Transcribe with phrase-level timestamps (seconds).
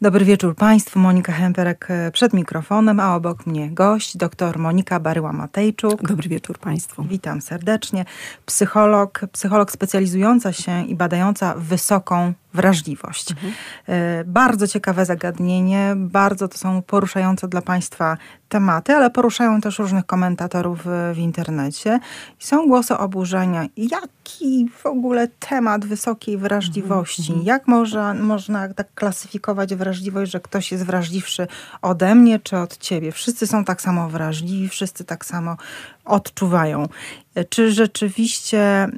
[0.00, 0.98] Dobry wieczór Państwu.
[0.98, 6.08] Monika Hemperek e, przed mikrofonem, a obok mnie gość, dr Monika Baryła-Matejczuk.
[6.08, 7.04] Dobry wieczór Państwu.
[7.04, 8.04] Witam serdecznie.
[8.46, 13.30] Psycholog, psycholog specjalizująca się i badająca wysoką wrażliwość.
[13.30, 13.52] Mhm.
[13.86, 18.16] E, bardzo ciekawe zagadnienie, bardzo to są poruszające dla Państwa
[18.48, 21.98] tematy, ale poruszają też różnych komentatorów w internecie.
[22.38, 23.66] Są głosy oburzenia.
[23.76, 27.32] Jaki w ogóle temat wysokiej wrażliwości?
[27.32, 27.46] Mhm.
[27.46, 31.46] Jak można, można tak klasyfikować wrażliwość, że ktoś jest wrażliwszy
[31.82, 33.12] ode mnie czy od ciebie?
[33.12, 35.56] Wszyscy są tak samo wrażliwi, wszyscy tak samo
[36.06, 36.88] odczuwają.
[37.48, 38.88] Czy rzeczywiście e,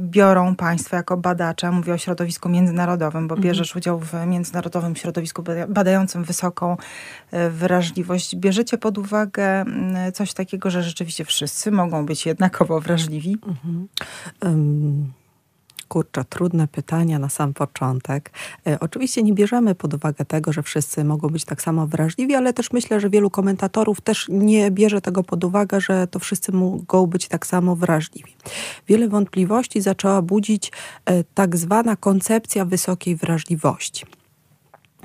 [0.00, 3.42] biorą Państwo jako badacze, mówię o środowisku międzynarodowym, bo mhm.
[3.42, 6.76] bierzesz udział w międzynarodowym środowisku badającym wysoką
[7.30, 9.64] e, wrażliwość, bierzecie pod uwagę
[10.14, 13.36] coś takiego, że rzeczywiście wszyscy mogą być jednakowo wrażliwi?
[13.46, 13.88] Mhm.
[14.42, 15.23] Um
[15.84, 18.30] kurczę, trudne pytania na sam początek.
[18.66, 22.52] E, oczywiście nie bierzemy pod uwagę tego, że wszyscy mogą być tak samo wrażliwi, ale
[22.52, 27.06] też myślę, że wielu komentatorów też nie bierze tego pod uwagę, że to wszyscy mogą
[27.06, 28.36] być tak samo wrażliwi.
[28.88, 30.72] Wiele wątpliwości zaczęła budzić
[31.06, 34.04] e, tak zwana koncepcja wysokiej wrażliwości.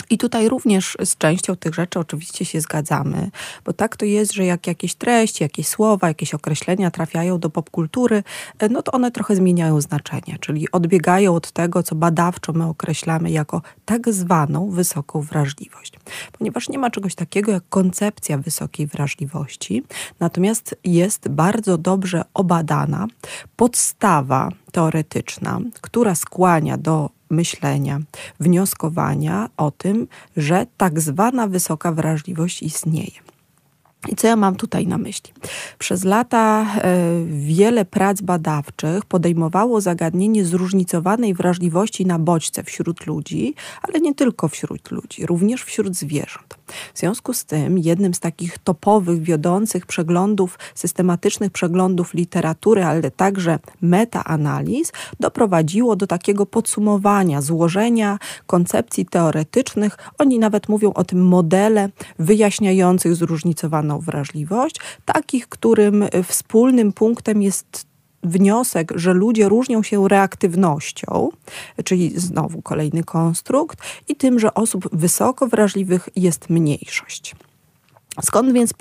[0.09, 3.31] I tutaj również z częścią tych rzeczy oczywiście się zgadzamy,
[3.65, 8.23] bo tak to jest, że jak jakieś treści, jakieś słowa, jakieś określenia trafiają do popkultury,
[8.59, 13.31] e, no to one trochę zmieniają znaczenie, czyli odbiegają od tego, co badawczo my określamy
[13.31, 15.93] jako tak zwaną wysoką wrażliwość.
[16.31, 19.83] Ponieważ nie ma czegoś takiego jak koncepcja wysokiej wrażliwości,
[20.19, 23.07] natomiast jest bardzo dobrze obadana
[23.55, 27.99] podstawa teoretyczna, która skłania do myślenia,
[28.39, 33.21] wnioskowania o tym, że tak zwana wysoka wrażliwość istnieje.
[34.07, 35.33] I co ja mam tutaj na myśli?
[35.79, 43.99] Przez lata e, wiele prac badawczych podejmowało zagadnienie zróżnicowanej wrażliwości na bodźce wśród ludzi, ale
[43.99, 46.57] nie tylko wśród ludzi, również wśród zwierząt.
[46.93, 53.59] W związku z tym jednym z takich topowych, wiodących przeglądów, systematycznych przeglądów literatury, ale także
[53.81, 59.97] metaanaliz doprowadziło do takiego podsumowania, złożenia koncepcji teoretycznych.
[60.17, 67.89] Oni nawet mówią o tym modele wyjaśniających zróżnicowaną wrażliwość, takich, którym wspólnym punktem jest
[68.23, 71.29] wniosek, że ludzie różnią się reaktywnością,
[71.83, 77.35] czyli znowu kolejny konstrukt, i tym, że osób wysoko wrażliwych jest mniejszość.
[78.21, 78.73] Skąd więc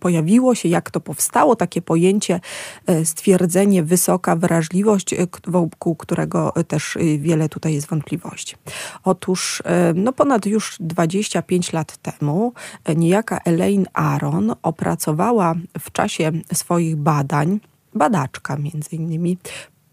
[0.00, 2.40] pojawiło się, jak to powstało, takie pojęcie,
[2.86, 5.16] e, stwierdzenie wysoka wrażliwość, e,
[5.46, 8.56] wokół którego też e, wiele tutaj jest wątpliwości.
[9.04, 9.62] Otóż
[9.94, 12.52] no ponad już 25 lat temu
[12.96, 17.60] niejaka Elaine Aron opracowała w czasie swoich badań,
[17.94, 19.38] badaczka między innymi,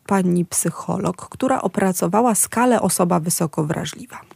[0.07, 4.34] pani psycholog, która opracowała skalę osoba wysoko wrażliwa.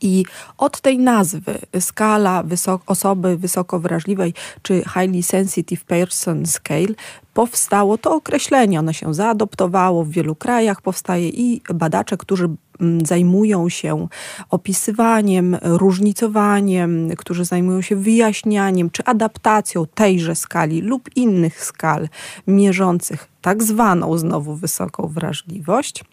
[0.00, 0.24] I
[0.58, 2.44] od tej nazwy, skala
[2.86, 6.94] osoby wysoko wrażliwej, czy Highly Sensitive Person Scale,
[7.34, 8.78] powstało to określenie.
[8.78, 12.48] Ono się zaadoptowało w wielu krajach, powstaje i badacze, którzy
[12.80, 14.08] mm, zajmują się
[14.50, 22.08] opisywaniem, różnicowaniem, którzy zajmują się wyjaśnianiem czy adaptacją tejże skali lub innych skal
[22.46, 26.04] mierzących tak zwaną znowu wysoką wrażliwość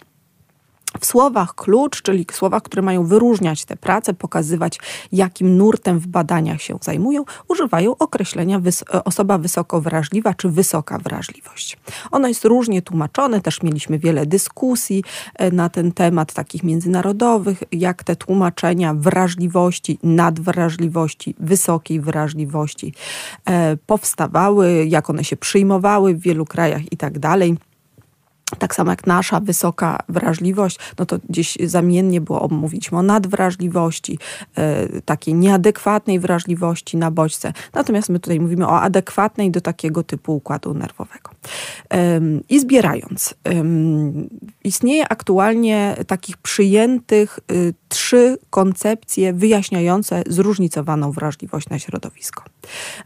[0.99, 4.79] w słowach klucz, czyli słowach, które mają wyróżniać te prace, pokazywać,
[5.11, 11.77] jakim nurtem w badaniach się zajmują, używają określenia wys osoba wysoko wrażliwa czy wysoka wrażliwość.
[12.11, 15.03] Ono jest różnie tłumaczone, też mieliśmy wiele dyskusji
[15.35, 22.93] e, na ten temat, takich międzynarodowych, jak te tłumaczenia wrażliwości, nadwrażliwości, wysokiej wrażliwości
[23.45, 27.57] e, powstawały, jak one się przyjmowały w wielu krajach i tak dalej
[28.59, 34.19] tak samo jak nasza wysoka wrażliwość, no to gdzieś zamiennie było, mówiliśmy o nadwrażliwości,
[34.55, 37.53] e, takiej nieadekwatnej wrażliwości na bodźce.
[37.73, 41.36] Natomiast my tutaj mówimy o adekwatnej do takiego typu układu nerwowego.
[42.49, 43.33] I zbierając,
[44.63, 52.43] istnieje aktualnie takich przyjętych y, trzy koncepcje wyjaśniające zróżnicowaną wrażliwość na środowisko.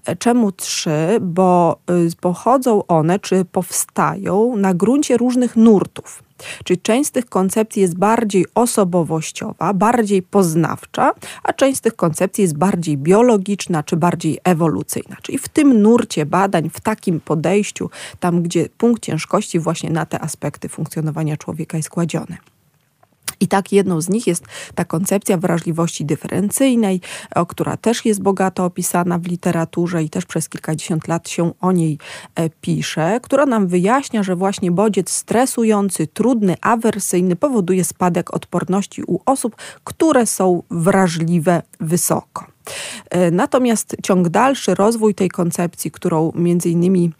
[0.05, 1.17] E, czemu trzy?
[1.21, 1.79] Bo
[2.09, 6.23] y, pochodzą one, czy powstają na gruncie różnych nurtów.
[6.63, 12.41] Czyli część z tych koncepcji jest bardziej osobowościowa, bardziej poznawcza, a część z tych koncepcji
[12.41, 15.15] jest bardziej biologiczna czy bardziej ewolucyjna.
[15.21, 17.89] Czyli w tym nurcie badań, w takim podejściu,
[18.19, 22.37] tam gdzie punkt ciężkości właśnie na te aspekty funkcjonowania człowieka jest kładziony.
[23.41, 24.45] I tak jedną z nich jest
[24.75, 27.01] ta koncepcja wrażliwości dyferencyjnej,
[27.47, 31.97] która też jest bogato opisana w literaturze i też przez kilkadziesiąt lat się o niej
[32.35, 39.19] e, pisze, która nam wyjaśnia, że właśnie bodziec stresujący, trudny, awersyjny powoduje spadek odporności u
[39.25, 42.45] osób, które są wrażliwe wysoko.
[43.09, 47.11] E, natomiast ciąg dalszy, rozwój tej koncepcji, którą między innymi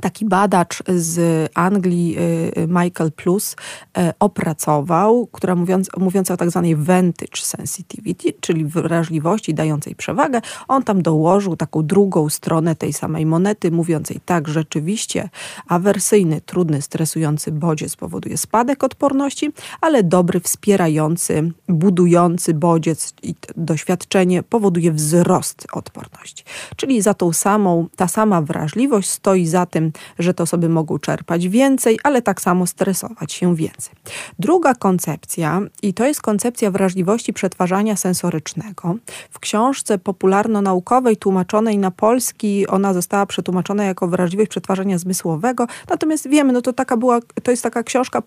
[0.00, 6.50] taki badacz z Anglii, y, y, Michael Plus, y, opracował, która mówiąc, mówiąc o tak
[6.50, 13.26] zwanej vantage sensitivity, czyli wrażliwości dającej przewagę, on tam dołożył taką drugą stronę tej samej
[13.26, 15.28] monety, mówiącej tak, rzeczywiście
[15.66, 24.92] awersyjny, trudny, stresujący bodziec powoduje spadek odporności, ale dobry, wspierający, budujący bodziec i doświadczenie powoduje
[24.92, 26.44] wzrost odporności.
[26.76, 30.98] Czyli za tą samą, ta sama wrażliwość stoi za tym, tym, że te osoby mogą
[30.98, 33.94] czerpać więcej, ale tak samo stresować się więcej.
[34.38, 38.96] Druga koncepcja, i to jest koncepcja wrażliwości przetwarzania sensorycznego.
[39.30, 46.52] W książce popularno-naukowej tłumaczonej na polski, ona została przetłumaczona jako wrażliwość przetwarzania zmysłowego, natomiast wiemy,
[46.52, 48.22] no to taka była, to jest taka książka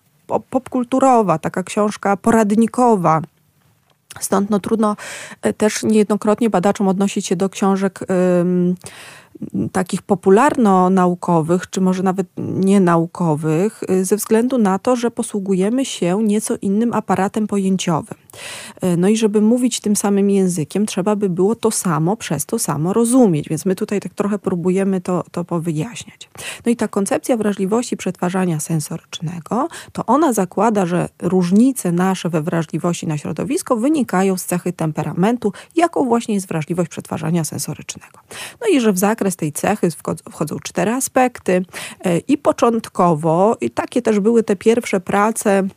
[0.50, 3.22] popkulturowa, taka książka poradnikowa.
[4.20, 4.96] Stąd no, trudno
[5.42, 8.00] e, też niejednokrotnie badaczom odnosić się do książek
[9.72, 16.54] takich popularno-naukowych, czy może nawet nienaukowych, y, ze względu na to, że posługujemy się nieco
[16.62, 18.18] innym aparatem pojęciowym.
[18.84, 22.58] Y, no i żeby mówić tym samym językiem, trzeba by było to samo przez to
[22.58, 26.28] samo rozumieć, więc my tutaj tak trochę próbujemy to, to powyjaśniać.
[26.66, 33.06] No i ta koncepcja wrażliwości przetwarzania sensorycznego, to ona zakłada, że różnice nasze we wrażliwości
[33.06, 38.18] na środowisko wynikają z cechy temperamentu, jaką właśnie jest wrażliwość przetwarzania sensorycznego.
[38.60, 39.88] No i że w zakres zakres tej cechy
[40.30, 41.64] wchodzą cztery aspekty
[42.04, 45.68] e, i początkowo, i takie też były te pierwsze prace,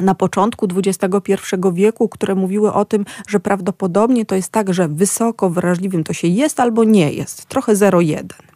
[0.00, 1.34] na początku XXI
[1.72, 6.28] wieku, które mówiły o tym, że prawdopodobnie to jest tak, że wysoko wrażliwym to się
[6.28, 8.53] jest albo nie jest, trochę 0,1.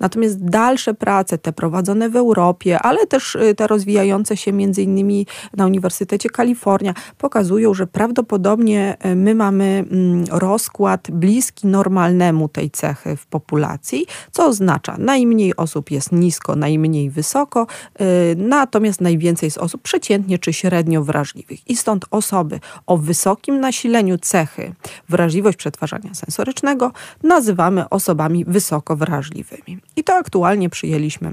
[0.00, 5.26] Natomiast dalsze prace, te prowadzone w Europie, ale też y, te rozwijające się między innymi
[5.56, 13.16] na Uniwersytecie Kalifornia, pokazują, że prawdopodobnie y, my mamy mm, rozkład bliski normalnemu tej cechy
[13.16, 17.66] w populacji, co oznacza najmniej osób jest nisko, najmniej wysoko,
[18.00, 18.04] y,
[18.36, 21.70] natomiast najwięcej jest osób przeciętnie czy średnio wrażliwych.
[21.70, 24.74] I stąd osoby o wysokim nasileniu cechy
[25.08, 26.92] wrażliwość przetwarzania sensorycznego
[27.22, 29.51] nazywamy osobami wysoko wrażliwymi.
[29.96, 31.32] I to aktualnie przyjęliśmy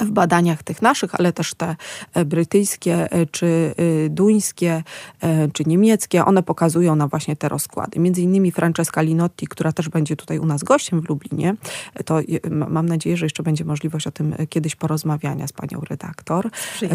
[0.00, 1.76] w badaniach tych naszych, ale też te
[2.14, 3.74] e, brytyjskie, e, czy
[4.06, 4.82] e, duńskie,
[5.52, 8.00] czy niemieckie, one pokazują na właśnie te rozkłady.
[8.00, 11.54] Między innymi Francesca Linotti, która też będzie tutaj u nas gościem w Lublinie,
[12.04, 12.20] to
[12.70, 16.50] mam nadzieję, że jeszcze będzie możliwość o tym kiedyś porozmawiania z panią redaktor,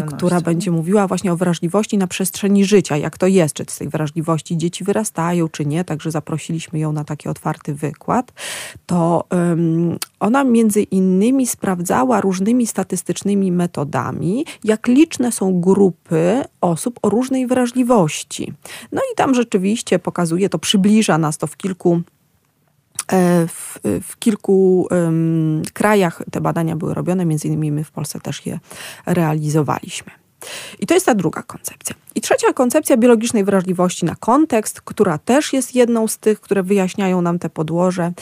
[0.06, 3.88] która będzie mówiła właśnie o wrażliwości na przestrzeni życia, jak to jest, czy z tej
[3.88, 8.32] wrażliwości dzieci wyrastają, czy nie, także zaprosiliśmy ją na taki otwarty wykład.
[8.86, 17.08] To um, ona między innymi sprawdzała różnymi statystycznymi metodami, jak liczne są grupy osób o
[17.08, 18.52] różnej wrażliwości.
[18.92, 22.00] No i tam rzeczywiście pokazuje to, przybliża nas to w kilku
[23.12, 28.20] e, w, w, kilku um, krajach te badania były robione, między innymi my w Polsce
[28.20, 28.60] też je
[29.06, 30.23] realizowaliśmy.
[30.78, 31.96] I to jest ta druga koncepcja.
[32.14, 37.22] I trzecia koncepcja biologicznej wrażliwości na kontekst, która też jest jedną z tych, które wyjaśniają
[37.22, 38.12] nam te podłoże.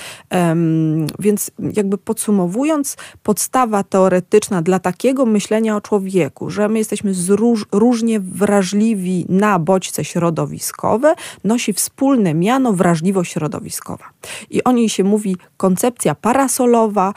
[1.18, 8.20] Więc jakby podsumowując, podstawa teoretyczna dla takiego myślenia o człowieku, że my jesteśmy zróż, różnie
[8.20, 11.14] wrażliwi na bodźce środowiskowe,
[11.44, 14.04] nosi wspólne miano wrażliwość środowiskowa.
[14.50, 17.14] I o niej się mówi koncepcja parasolowa,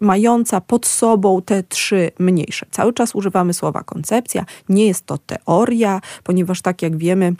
[0.00, 2.66] mająca pod sobą te trzy mniejsze.
[2.70, 4.37] Cały czas używamy słowa koncepcja,
[4.68, 7.34] nie jest to teoria, ponieważ tak jak wiemy,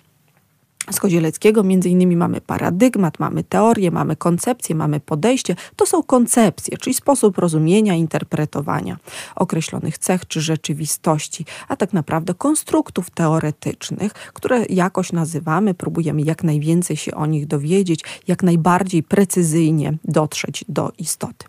[0.91, 5.57] z Kozieleckiego między innymi mamy paradygmat, mamy teorię, mamy koncepcję, mamy podejście.
[5.77, 8.97] To są koncepcje, czyli sposób rozumienia, interpretowania
[9.37, 16.97] określonych cech czy rzeczywistości, a tak naprawdę konstruktów teoretycznych, które jakoś nazywamy, próbujemy jak najwięcej
[16.97, 21.47] się o nich dowiedzieć, jak najbardziej precyzyjnie dotrzeć do istoty.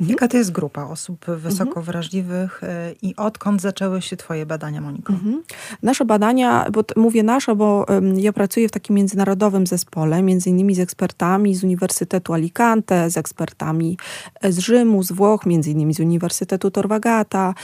[0.00, 0.10] Mhm.
[0.10, 1.86] Jaka to jest grupa osób wysoko mhm.
[1.86, 2.66] wrażliwych y,
[3.02, 5.12] i odkąd zaczęły się Twoje badania, Moniko?
[5.12, 5.42] Mhm.
[5.82, 7.86] Nasze badania, bo mówię nasze, bo
[8.16, 13.98] ja pracuję w takim międzynarodowym zespole, między innymi z ekspertami z Uniwersytetu Alicante, z ekspertami
[14.40, 17.54] e, z Rzymu, z Włoch, między innymi z Uniwersytetu Tor Vergata.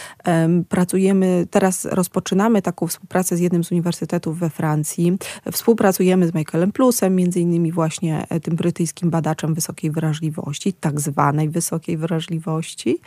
[0.68, 5.18] Pracujemy, teraz rozpoczynamy taką współpracę z jednym z uniwersytetów we Francji.
[5.52, 11.48] Współpracujemy z Michaelem Plusem, między innymi właśnie e, tym brytyjskim badaczem wysokiej wrażliwości, tak zwanej
[11.48, 12.98] wysokiej wrażliwości wrażliwości.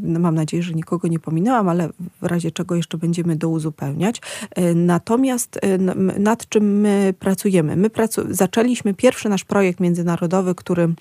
[0.00, 1.88] No, mam nadzieję, że nikogo nie pominęłam, ale
[2.22, 4.20] w razie czego jeszcze będziemy do uzupełniać.
[4.50, 5.78] E, natomiast e,
[6.18, 7.76] nad czym my pracujemy?
[7.76, 10.94] My pracu zaczęliśmy pierwszy nasz projekt międzynarodowy, który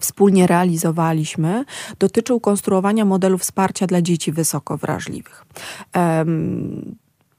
[0.00, 1.64] wspólnie realizowaliśmy,
[1.98, 5.44] dotyczył konstruowania modelu wsparcia dla dzieci wysoko wrażliwych.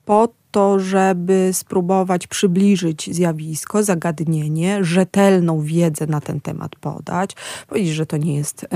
[0.05, 7.35] Po to, żeby spróbować przybliżyć zjawisko, zagadnienie, rzetelną wiedzę na ten temat podać,
[7.67, 8.67] powiedzieć, że to nie jest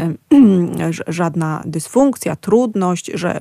[1.07, 3.39] żadna dysfunkcja, trudność, że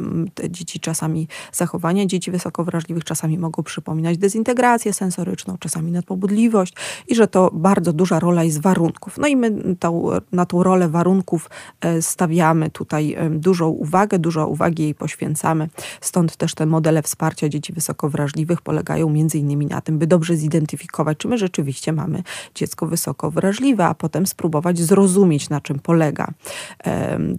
[0.49, 6.75] dzieci czasami, zachowania dzieci wysoko wrażliwych czasami mogą przypominać dezintegrację sensoryczną, czasami nadpobudliwość
[7.09, 9.19] i że to bardzo duża rola jest warunków.
[9.19, 14.83] No i my tą, na tą rolę warunków e, stawiamy tutaj dużą uwagę, dużo uwagi
[14.83, 15.69] jej poświęcamy.
[16.01, 18.22] Stąd też te modele wsparcia dzieci wysoko wrażliwych
[18.64, 22.23] polegają między innymi na tym, by dobrze zidentyfikować, czy my rzeczywiście mamy
[22.55, 26.29] dziecko wysoko wrażliwe, a potem spróbować zrozumieć, na czym polega.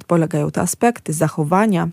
[0.07, 1.89] Polegają te aspekty zachowania,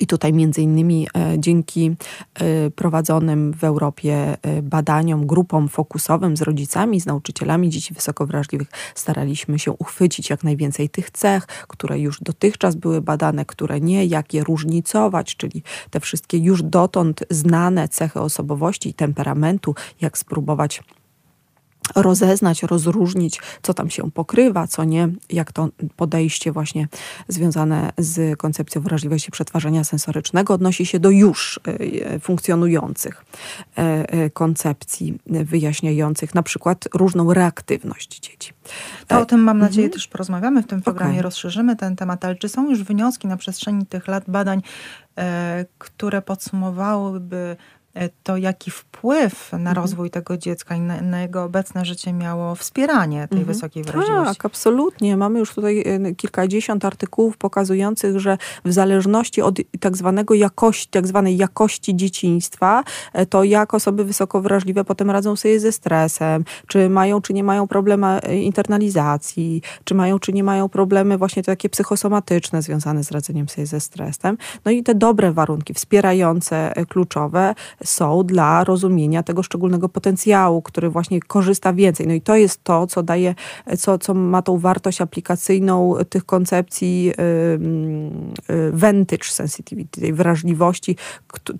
[0.00, 1.96] i tutaj między innymi e, dzięki
[2.34, 8.68] e, prowadzonym w Europie e, badaniom, grupom fokusowym z rodzicami, z nauczycielami dzieci wysoko wrażliwych
[8.94, 14.34] staraliśmy się uchwycić jak najwięcej tych cech, które już dotychczas były badane, które nie, jak
[14.34, 20.82] je różnicować, czyli te wszystkie już dotąd znane cechy osobowości i temperamentu, jak spróbować
[21.94, 26.88] rozeznać, rozróżnić, co tam się pokrywa, co nie, jak to podejście właśnie
[27.28, 33.24] związane z koncepcją wrażliwości przetwarzania sensorycznego odnosi się do już e, funkcjonujących
[33.78, 38.52] e, e, koncepcji wyjaśniających na przykład różną reaktywność dzieci.
[39.06, 39.92] To o tym mam nadzieję mhm.
[39.92, 41.22] też porozmawiamy w tym programie, okay.
[41.22, 44.62] rozszerzymy ten temat, ale czy są już wnioski na przestrzeni tych lat badań,
[45.78, 47.56] które podsumowałyby E,
[48.22, 49.76] to jaki wpływ na mhm.
[49.76, 53.54] rozwój tego dziecka i na, na, jego obecne życie miało wspieranie tej mhm.
[53.54, 54.36] wysokiej wrażliwości.
[54.36, 55.16] Tak, absolutnie.
[55.16, 61.06] Mamy już tutaj e, kilkadziesiąt artykułów pokazujących, że w zależności od tak zwanego jakości, tak
[61.06, 66.90] zwanej jakości dzieciństwa, e, to jak osoby wysoko wrażliwe potem radzą sobie ze stresem, czy
[66.90, 72.62] mają, czy nie mają problemy internalizacji, czy mają, czy nie mają problemy właśnie takie psychosomatyczne
[72.62, 74.38] związane z radzeniem sobie ze stresem.
[74.64, 77.54] No i te dobre warunki wspierające, kluczowe
[77.84, 82.06] są dla rozumienia tego szczególnego potencjału, który właśnie korzysta więcej.
[82.06, 83.34] No i to jest to, co daje,
[83.78, 90.96] co, co ma tą wartość aplikacyjną tych koncepcji yy, vintage sensitivity, tej wrażliwości,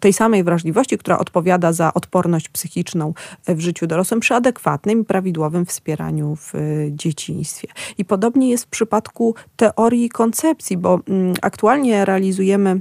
[0.00, 3.14] tej samej wrażliwości, która odpowiada za odporność psychiczną
[3.48, 6.52] w życiu dorosłym przy adekwatnym i prawidłowym wspieraniu w
[6.90, 7.68] dzieciństwie.
[7.98, 11.00] I podobnie jest w przypadku teorii koncepcji, bo
[11.42, 12.80] aktualnie realizujemy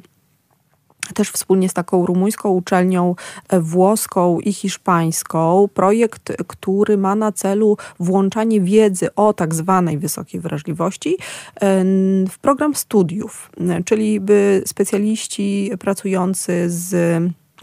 [1.14, 3.16] też wspólnie z taką rumuńską uczelnią
[3.50, 10.42] e, włoską i hiszpańską projekt, który ma na celu włączanie wiedzy o tak zwanej wysokiej
[10.42, 11.18] wrażliwości
[11.56, 11.84] e,
[12.30, 16.96] w program studiów, e, czyli by specjaliści pracujący z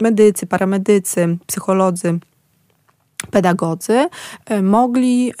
[0.01, 2.19] medycy, paramedycy, psycholodzy,
[3.31, 4.07] pedagodzy
[4.45, 5.33] e, mogli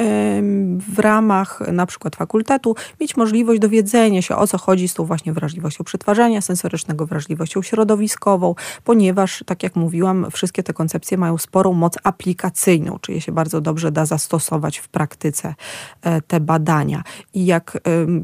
[0.95, 5.33] w ramach na przykład fakultetu mieć możliwość dowiedzenia się o co chodzi z tą właśnie
[5.33, 11.95] wrażliwością przetwarzania sensorycznego, wrażliwością środowiskową, ponieważ tak jak mówiłam, wszystkie te koncepcje mają sporą moc
[12.03, 15.55] aplikacyjną, czyli się bardzo dobrze da zastosować w praktyce
[16.01, 17.03] e, te badania.
[17.33, 17.77] I jak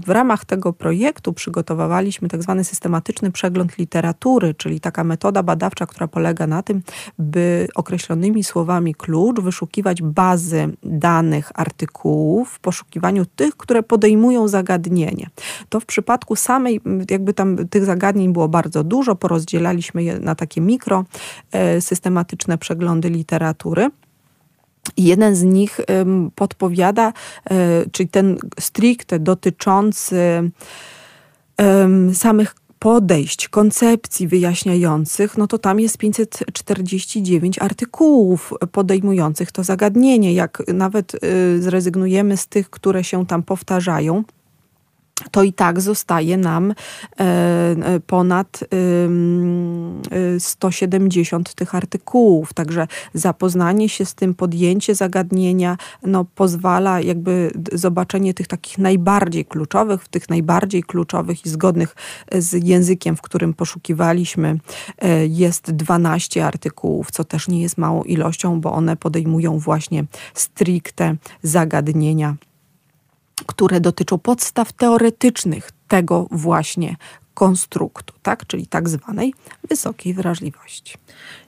[0.05, 6.07] w ramach tego projektu przygotowywaliśmy tak zwany systematyczny przegląd literatury, czyli taka metoda badawcza, która
[6.07, 6.81] polega na tym,
[7.19, 15.27] by określonymi słowami klucz wyszukiwać bazy danych artykułów w poszukiwaniu tych, które podejmują zagadnienie.
[15.69, 20.61] To w przypadku samej, jakby tam tych zagadnień było bardzo dużo, porozdzielaliśmy je na takie
[20.61, 21.05] mikro,
[21.51, 23.89] e, systematyczne przeglądy literatury.
[24.97, 25.79] Jeden z nich
[26.35, 27.13] podpowiada,
[27.49, 30.51] e, czyli ten stricte dotyczący
[32.13, 40.33] samych podejść, koncepcji wyjaśniających, no to tam jest 549 artykułów podejmujących to zagadnienie.
[40.33, 44.23] Jak nawet y, zrezygnujemy z tych, które się tam powtarzają,
[45.31, 46.75] to i tak zostaje nam e,
[47.19, 48.59] e, ponad
[50.39, 52.53] 170 e, tych artykułów.
[52.53, 60.03] Także zapoznanie się z tym, podjęcie zagadnienia no, pozwala jakby zobaczenie tych takich najbardziej kluczowych,
[60.03, 61.95] w tych najbardziej kluczowych i zgodnych
[62.31, 64.59] z językiem, w którym poszukiwaliśmy,
[65.29, 72.35] jest 12 artykułów, co też nie jest małą ilością, bo one podejmują właśnie stricte zagadnienia
[73.45, 76.95] które dotyczą podstaw teoretycznych tego właśnie
[77.33, 78.45] konstruktu, tak?
[78.47, 79.33] czyli tak zwanej
[79.69, 80.97] wysokiej wrażliwości.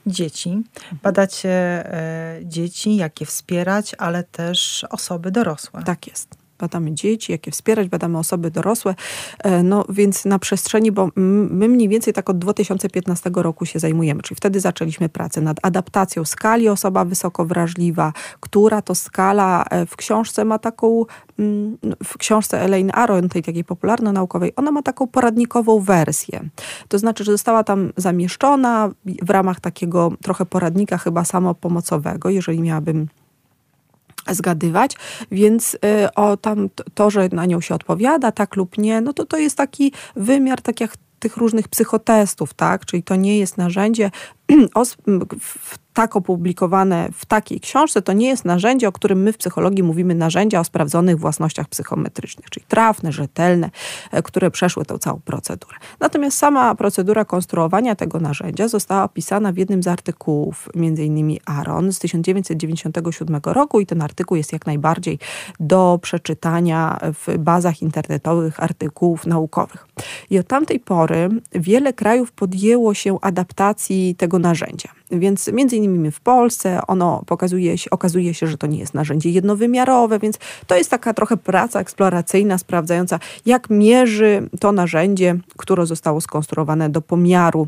[0.07, 0.61] Dzieci.
[1.03, 5.83] Badacie e, dzieci, jak je wspierać, ale też osoby dorosłe.
[5.83, 6.42] Tak jest.
[6.63, 8.95] Badamy dzieci, jak je wspierać, badamy osoby dorosłe.
[9.39, 14.21] E, no więc na przestrzeni, bo my mniej więcej tak od 2015 roku się zajmujemy,
[14.21, 19.95] czyli wtedy zaczęliśmy pracę nad adaptacją skali osoba wysoko wrażliwa, która to skala e, w
[19.95, 21.05] książce ma taką,
[22.03, 26.49] w książce Elaine Aron, tej takiej popularno-naukowej, ona ma taką poradnikową wersję.
[26.87, 28.89] To znaczy, że została tam zamieszczona
[29.21, 33.07] w ramach takiego trochę poradnika chyba samopomocowego, jeżeli miałabym
[34.31, 34.97] zgadywać,
[35.31, 35.77] więc y,
[36.15, 39.57] o tam to, że na nią się odpowiada, tak lub nie, no to to jest
[39.57, 42.85] taki wymiar, tak jak tych różnych psychotestów, tak?
[42.85, 44.11] Czyli to nie jest narzędzie
[45.93, 50.15] tak opublikowane w takiej książce, to nie jest narzędzie, o którym my w psychologii mówimy
[50.15, 53.69] narzędzia o sprawdzonych własnościach psychometrycznych, czyli trafne, rzetelne,
[54.11, 55.77] e, które przeszły tę całą procedurę.
[55.99, 61.93] Natomiast sama procedura konstruowania tego narzędzia została opisana w jednym z artykułów, między innymi Aaron
[61.93, 65.19] z 1997 roku i ten artykuł jest jak najbardziej
[65.59, 69.87] do przeczytania w bazach internetowych artykułów naukowych.
[70.29, 74.89] I od tamtej pory wiele krajów podjęło się adaptacji tego narzędzia.
[75.11, 79.29] Więc między innymi w Polsce ono pokazuje się, okazuje się, że to nie jest narzędzie
[79.29, 86.21] jednowymiarowe, więc to jest taka trochę praca eksploracyjna, sprawdzająca, jak mierzy to narzędzie, które zostało
[86.21, 87.67] skonstruowane do pomiaru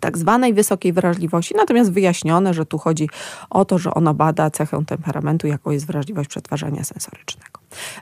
[0.00, 3.08] tak zwanej wysokiej wrażliwości, natomiast wyjaśnione, że tu chodzi
[3.50, 7.59] o to, że ono bada cechę temperamentu, jaką jest wrażliwość przetwarzania sensorycznego.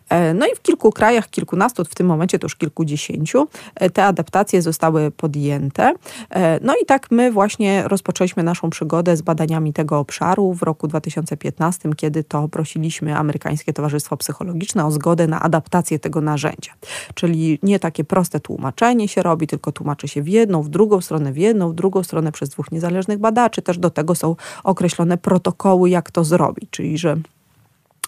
[0.08, 4.04] E, no i w kilku krajach, kilkunastu, w tym momencie to już kilkudziesięciu, e, te
[4.04, 5.94] adaptacje zostały podjęte.
[6.30, 10.88] E, no i tak my właśnie rozpoczęliśmy naszą przygodę z badaniami tego obszaru w roku
[10.88, 16.72] 2015, kiedy to prosiliśmy Amerykańskie Towarzystwo Psychologiczne o zgodę na adaptację tego narzędzia.
[17.14, 21.32] Czyli nie takie proste tłumaczenie się robi, tylko tłumaczy się w jedną, w drugą stronę,
[21.32, 23.62] w jedną, w drugą stronę przez dwóch niezależnych badaczy.
[23.62, 27.16] Też do tego są określone protokoły, jak to zrobić, czyli że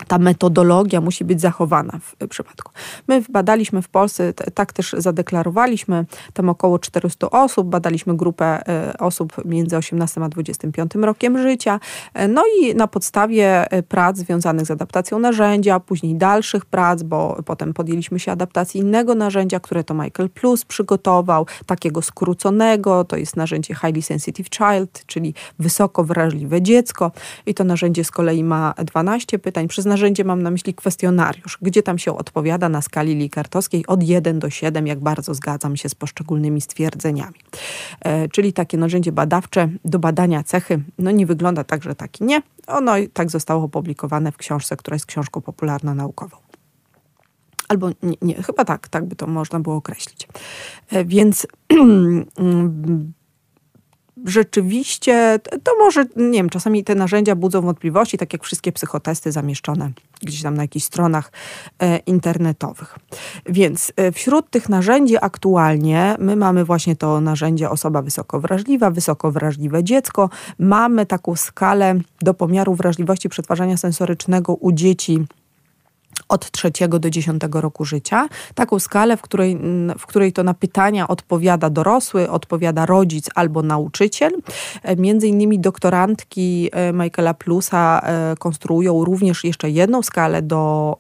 [0.09, 2.73] ta metodologia musi być zachowana w przypadku.
[3.09, 9.45] My badaliśmy w Polsce, tak też zadeklarowaliśmy, tam około 400 osób, badaliśmy grupę e, osób
[9.45, 11.81] między 18 a 25 rokiem życia.
[12.15, 17.43] E, no i na podstawie e, prac związanych z adaptacją narzędzia, później dalszych prac, bo
[17.45, 23.37] potem podjęliśmy się adaptacji innego narzędzia, które to Michael Plus przygotował, takiego skróconego, to jest
[23.37, 27.13] narzędzie Highly Sensitive Child, czyli wysoko wrażliwe dziecko
[27.47, 29.69] i to narzędzie z kolei ma 12 pytań.
[29.69, 34.39] Przez narzędzie mam na myśli kwestionariusz, gdzie tam się odpowiada na skali likartowskiej od 1
[34.39, 37.35] do 7, jak bardzo zgadzam się z poszczególnymi stwierdzeniami.
[38.01, 42.43] E, czyli takie narzędzie badawcze do badania cechy, no nie wygląda tak, że taki nie.
[42.67, 46.37] Ono tak zostało opublikowane w książce, która jest książką popularno-naukową.
[47.69, 50.29] Albo nie, nie, chyba tak, tak by to można było określić.
[50.91, 51.47] E, więc
[54.25, 59.93] rzeczywiście, to może, nie wiem, czasami te narzędzia budzą wątpliwości, tak jak wszystkie psychotesty zamieszczone
[60.23, 61.33] gdzieś tam na jakichś stronach
[61.79, 62.99] e, internetowych.
[63.47, 69.31] Więc e, wśród tych narzędzi aktualnie my mamy właśnie to narzędzie osoba wysoko wrażliwa, wysoko
[69.31, 70.31] wrażliwe dziecko.
[70.59, 75.25] Mamy taką skalę do pomiaru wrażliwości przetwarzania sensorycznego u dzieci
[76.31, 78.29] od trzeciego do dziesiątego roku życia.
[78.55, 79.59] Taką skalę, w której,
[79.99, 84.33] w której to na pytania odpowiada dorosły, odpowiada rodzic albo nauczyciel.
[84.83, 90.97] E, między innymi doktorantki e, Michaela Plusa e, konstruują również jeszcze jedną skalę do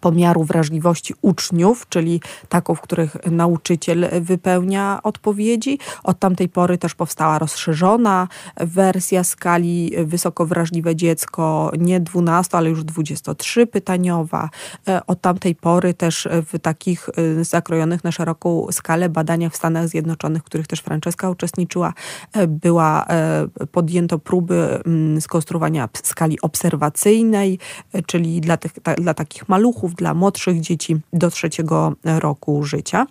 [0.00, 5.78] pomiaru wrażliwości uczniów, czyli taką, w których nauczyciel wypełnia odpowiedzi.
[6.04, 12.84] Od tamtej pory też powstała rozszerzona wersja skali wysoko wrażliwe dziecko, nie 12, ale już
[12.84, 14.48] 23 pytaniowa.
[14.88, 19.88] E, od tamtej pory też w takich e, zakrojonych na szeroką skalę badaniach w Stanach
[19.88, 21.92] Zjednoczonych, w których też Franceska uczestniczyła,
[22.32, 23.06] e, była
[23.72, 27.58] podjęto próby mm, skonstruowania skali obserwacyjnej,
[28.06, 33.06] czyli dla, tych, dla takich maluchów, dla młodszych dzieci do trzeciego roku życia.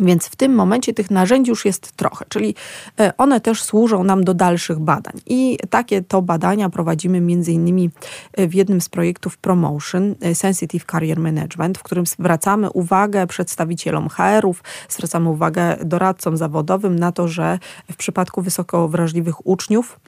[0.00, 2.54] Więc w tym momencie tych narzędzi już jest trochę, czyli
[3.00, 5.12] e, one też służą nam do dalszych badań.
[5.26, 7.90] I takie to badania prowadzimy między innymi
[8.32, 14.08] e, w jednym z projektów Promotion, e, Sensitive Career Management, w którym zwracamy uwagę przedstawicielom
[14.08, 17.58] HR-ów, zwracamy uwagę doradcom zawodowym na to, że
[17.92, 20.00] w przypadku wysoko wrażliwych uczniów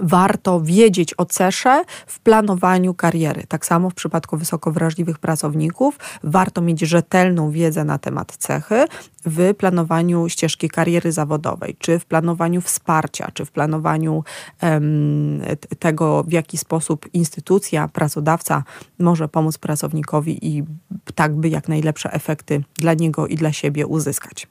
[0.00, 3.44] warto wiedzieć o cesze w planowaniu kariery.
[3.48, 8.84] Tak samo w przypadku wysoko wrażliwych pracowników warto mieć rzetelną wiedzę na temat cechy
[9.26, 14.24] w planowaniu ścieżki kariery zawodowej, czy w planowaniu wsparcia, czy w planowaniu
[14.62, 15.42] um,
[15.78, 18.62] tego, w jaki sposób instytucja, pracodawca
[18.98, 20.64] może pomóc pracownikowi i
[21.14, 24.46] tak by jak najlepsze efekty dla niego i dla siebie uzyskać.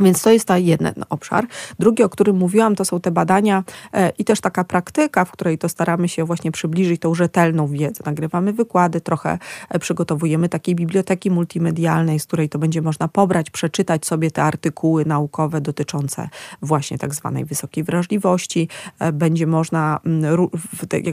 [0.00, 1.46] Więc to jest ta jeden obszar.
[1.78, 5.58] Drugi, o którym mówiłam, to są te badania e, i też taka praktyka, w której
[5.58, 8.02] to staramy się właśnie przybliżyć tą rzetelną wiedzę.
[8.06, 14.06] Nagrywamy wykłady, trochę e, przygotowujemy takiej biblioteki multimedialnej, z której to będzie można pobrać, przeczytać
[14.06, 16.28] sobie te artykuły naukowe dotyczące
[16.62, 18.68] właśnie tak zwanej wysokiej wrażliwości.
[18.98, 20.48] E, będzie można, mm,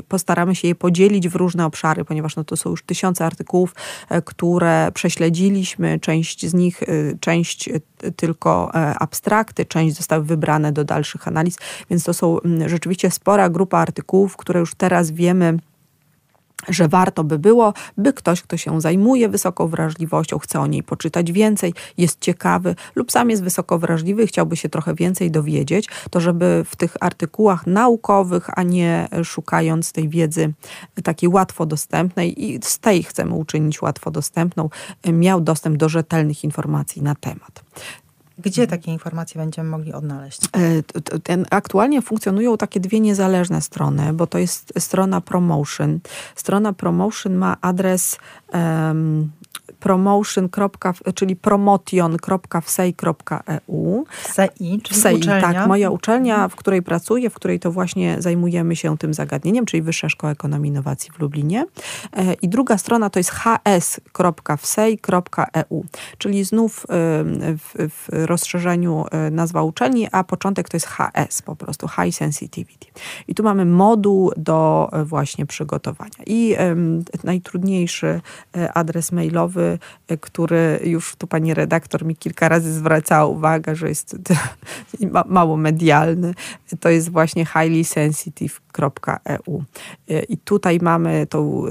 [0.07, 3.75] postaramy się je podzielić w różne obszary, ponieważ no to są już tysiące artykułów,
[4.25, 5.99] które prześledziliśmy.
[5.99, 6.83] Część z nich,
[7.19, 7.69] część
[8.15, 11.58] tylko E, abstrakty, część zostały wybrane do dalszych analiz,
[11.89, 15.60] więc to są mm, rzeczywiście spora grupa artykułów, które już teraz wiemy,
[16.67, 21.32] że warto by było, by ktoś, kto się zajmuje wysoką wrażliwością, chce o niej poczytać
[21.32, 26.19] więcej, jest ciekawy lub sam jest wysoko wrażliwy i chciałby się trochę więcej dowiedzieć, to
[26.19, 30.53] żeby w tych artykułach naukowych, a nie szukając tej wiedzy
[31.03, 34.69] takiej łatwo dostępnej i z tej chcemy uczynić łatwo dostępną,
[35.13, 37.63] miał dostęp do rzetelnych informacji na temat.
[38.39, 40.41] Gdzie takie informacje będziemy mogli odnaleźć?
[40.45, 45.99] E, aktualnie funkcjonują takie dwie niezależne strony, bo to jest strona Promotion.
[46.36, 48.17] Strona Promotion ma adres
[48.54, 49.32] um,
[49.79, 50.49] promotion.
[51.15, 54.05] czyli promotion.wsej.eu.
[54.23, 55.53] Wsei, czyli Wsei, uczelnia.
[55.53, 55.67] tak.
[55.67, 60.09] Moja uczelnia, w której pracuję, w której to właśnie zajmujemy się tym zagadnieniem, czyli Wyższa
[60.09, 61.65] Szkoła Ekonomii i Innowacji w Lublinie.
[62.13, 64.95] E, I druga strona to jest hs.wsej.eu,
[66.17, 71.87] czyli znów w, w rozszerzeniu e, nazwa uczelni, a początek to jest HS po prostu,
[71.87, 72.87] High Sensitivity.
[73.27, 76.23] I tu mamy moduł do e, właśnie przygotowania.
[76.25, 76.55] I
[77.23, 78.21] najtrudniejszy
[78.73, 79.68] adres mailowy
[80.21, 84.17] który już tu pani redaktor mi kilka razy zwracała uwagę, że jest
[85.25, 86.34] mało medialny.
[86.79, 89.63] To jest właśnie highlysensitive.eu.
[90.29, 91.63] I tutaj mamy tą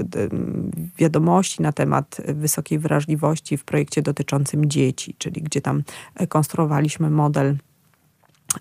[0.97, 5.83] wiadomości na temat wysokiej wrażliwości w projekcie dotyczącym dzieci, czyli gdzie tam
[6.29, 7.55] konstruowaliśmy model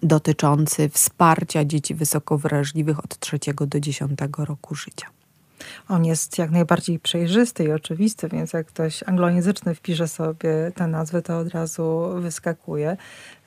[0.03, 5.07] dotyczący wsparcia dzieci wysoko wrażliwych od trzeciego do dziesiątego roku życia.
[5.89, 11.23] On jest jak najbardziej przejrzysty i oczywisty, więc jak ktoś anglojęzyczny wpisze sobie tę nazwę,
[11.23, 12.97] to od razu wyskakuje.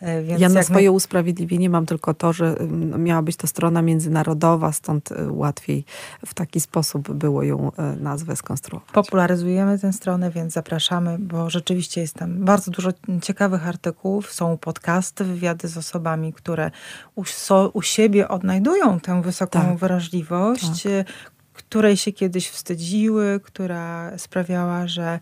[0.02, 0.92] E, więc ja na swoje my...
[0.92, 5.86] usprawiedliwienie mam tylko to, że mm, miała być to strona międzynarodowa, stąd e, łatwiej
[6.26, 8.90] w taki sposób było ją e, nazwę skonstruować.
[8.92, 12.90] Popularyzujemy tę stronę, więc zapraszamy, bo rzeczywiście jest tam bardzo dużo
[13.22, 14.34] ciekawych artykułów.
[14.34, 16.72] Są podcasty, wywiady z osobami, które
[17.16, 19.78] u, so, u siebie odnajdują tę wysoką tak.
[19.78, 25.20] wrażliwość, tak której się kiedyś wstydziły, która sprawiała, że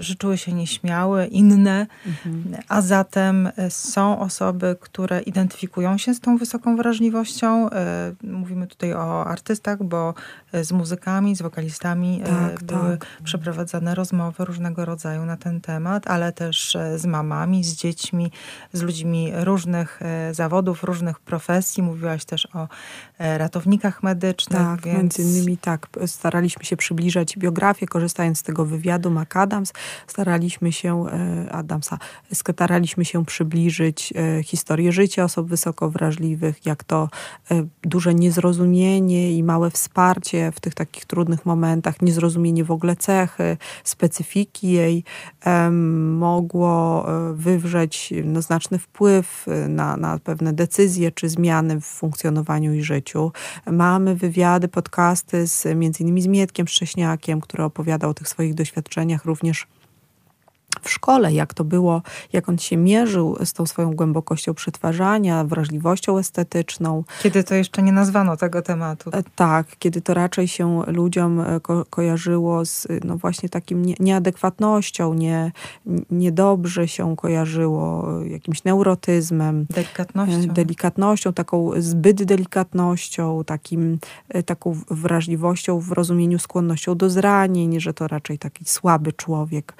[0.00, 2.62] że czuły się nieśmiałe, inne, mhm.
[2.68, 7.70] a zatem e, są osoby, które identyfikują się z tą wysoką wrażliwością.
[7.70, 10.14] E, mówimy tutaj o artystach, bo
[10.52, 13.08] e, z muzykami, z wokalistami tak, były tak.
[13.24, 18.30] przeprowadzane rozmowy różnego rodzaju na ten temat, ale też z mamami, z dziećmi,
[18.72, 20.00] z ludźmi różnych
[20.32, 21.82] zawodów, różnych profesji.
[21.82, 22.68] Mówiłaś też o
[23.18, 24.58] ratownikach medycznych.
[24.58, 24.98] Tak, więc...
[24.98, 25.86] między innymi tak.
[26.06, 29.72] Staraliśmy się przybliżać biografię, korzystając z tego wywiadu Makada Adams,
[30.06, 31.98] staraliśmy się, e, Adamsa,
[32.32, 37.08] staraliśmy się przybliżyć e, historię życia osób wysoko wrażliwych, jak to
[37.50, 43.56] e, duże niezrozumienie i małe wsparcie w tych takich trudnych momentach, niezrozumienie w ogóle cechy,
[43.84, 45.04] specyfiki jej
[46.18, 53.32] mogło wywrzeć no, znaczny wpływ na, na pewne decyzje czy zmiany w funkcjonowaniu i życiu.
[53.66, 59.24] Mamy wywiady, podcasty z między innymi z Mietkiem Szcześniakiem, który opowiadał o tych swoich doświadczeniach
[59.42, 59.66] również
[60.82, 66.18] w szkole, jak to było, jak on się mierzył z tą swoją głębokością przetwarzania, wrażliwością
[66.18, 67.04] estetyczną.
[67.22, 69.10] Kiedy to jeszcze nie nazwano tego tematu.
[69.12, 73.94] E, tak, kiedy to raczej się ludziom e, ko kojarzyło z no właśnie takim nie,
[74.00, 75.52] nieadekwatnością, nie,
[76.10, 79.66] niedobrze się kojarzyło jakimś neurotyzmem.
[79.70, 80.34] Delikatnością.
[80.34, 83.98] E, delikatnością, taką zbyt delikatnością, takim,
[84.46, 89.74] taką wrażliwością w rozumieniu skłonnością do zranień, że to raczej taki słaby człowiek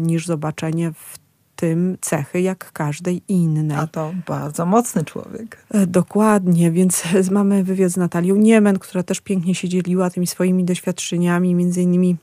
[0.00, 1.18] niż zobaczenie w
[1.56, 3.76] tym cechy jak każdej innej.
[3.76, 5.64] A to bardzo mocny człowiek.
[5.70, 10.64] E, dokładnie, więc mamy wywiad z Natalią Niemen, która też pięknie się dzieliła tymi swoimi
[10.64, 12.16] doświadczeniami, między innymi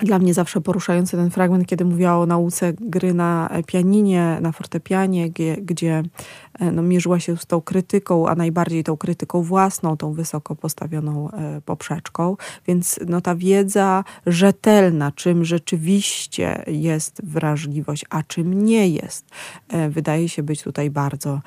[0.00, 5.30] dla mnie zawsze poruszający ten fragment, kiedy mówiła o nauce gry na pianinie, na fortepianie,
[5.30, 6.02] gdzie, gdzie
[6.51, 11.30] E, no, mierzyła się z tą krytyką, a najbardziej tą krytyką własną, tą wysoko postawioną
[11.30, 12.36] e, poprzeczką.
[12.66, 19.26] Więc no, ta wiedza rzetelna, czym rzeczywiście jest wrażliwość, a czym nie jest,
[19.68, 21.40] e, wydaje się być tutaj bardzo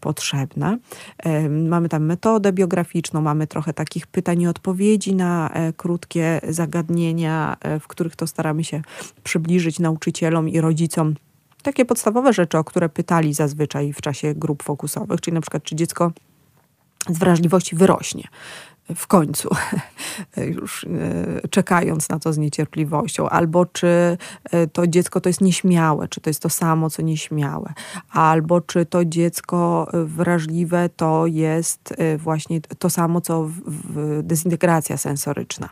[0.00, 0.78] potrzebna.
[1.50, 8.16] Mamy tam metodę biograficzną, mamy trochę takich pytań i odpowiedzi na krótkie zagadnienia, w których
[8.16, 8.82] to staramy się
[9.24, 11.14] przybliżyć nauczycielom i rodzicom
[11.66, 15.76] takie podstawowe rzeczy, o które pytali zazwyczaj w czasie grup fokusowych, czyli na przykład, czy
[15.76, 16.12] dziecko
[17.08, 18.28] z wrażliwości wyrośnie
[18.94, 19.48] w końcu,
[20.56, 26.08] już e, czekając na to z niecierpliwością, albo czy e, to dziecko to jest nieśmiałe,
[26.08, 27.74] czy to jest to samo, co nieśmiałe,
[28.10, 33.50] albo czy to dziecko wrażliwe to jest e, właśnie to samo, co
[34.22, 35.68] dezintegracja sensoryczna.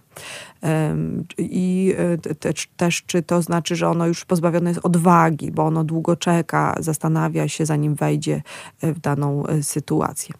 [1.38, 1.94] I
[2.40, 6.76] też, też, czy to znaczy, że ono już pozbawione jest odwagi, bo ono długo czeka,
[6.80, 8.42] zastanawia się, zanim wejdzie
[8.82, 10.34] w daną sytuację.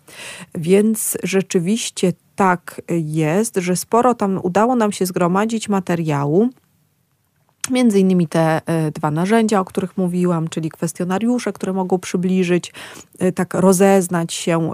[0.55, 6.49] Więc rzeczywiście tak jest, że sporo tam udało nam się zgromadzić materiału,
[7.71, 12.73] Między innymi te e, dwa narzędzia, o których mówiłam, czyli kwestionariusze, które mogą przybliżyć,
[13.19, 14.71] e, tak rozeznać się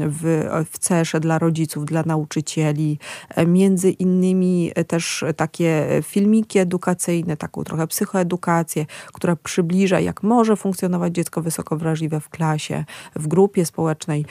[0.00, 2.98] w, w CESZ-ie dla rodziców, dla nauczycieli.
[3.28, 11.14] E, między innymi też takie filmiki edukacyjne, taką trochę psychoedukację, która przybliża, jak może funkcjonować
[11.14, 12.84] dziecko wysoko wrażliwe w klasie,
[13.16, 14.24] w grupie społecznej,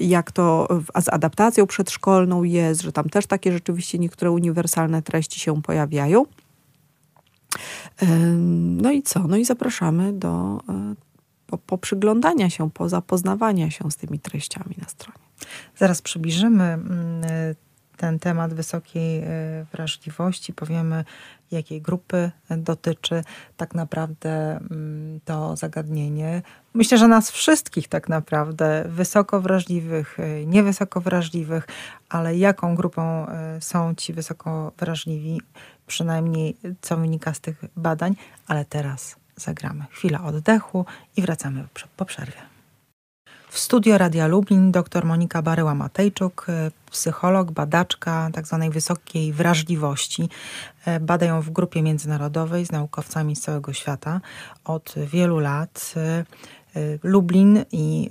[0.00, 0.68] jak to
[1.00, 6.24] z adaptacją przedszkolną jest, że tam też takie rzeczywiście niektóre uniwersalne treści się pojawiają.
[8.82, 9.26] No i co?
[9.26, 10.94] No i zapraszamy do e,
[11.46, 15.18] po, poprzyglądania się, po zapoznawania się z tymi treściami na stronie.
[15.76, 17.22] Zaraz przybliżymy mm,
[17.96, 19.26] ten temat wysokiej e,
[19.72, 21.04] wrażliwości, powiemy,
[21.50, 23.24] jakiej grupy dotyczy
[23.56, 26.42] tak naprawdę mm, to zagadnienie.
[26.74, 31.66] Myślę, że nas wszystkich tak naprawdę, wysoko wrażliwych, e, niewysoko wrażliwych,
[32.08, 33.26] ale jaką grupą
[33.60, 35.40] są ci wysoko wrażliwi,
[35.86, 41.64] przynajmniej co wynika z tych badań, ale teraz zagramy chwilę oddechu i wracamy
[41.96, 42.56] po przerwie.
[43.56, 48.58] W studio Radia Lublin dr Monika Baryła-Matejczuk, e, psycholog, badaczka tzw.
[48.60, 50.28] Tak wysokiej wrażliwości.
[50.84, 54.20] E, badają w grupie międzynarodowej z naukowcami z całego świata
[54.64, 55.94] od wielu lat.
[56.76, 58.08] E, Lublin i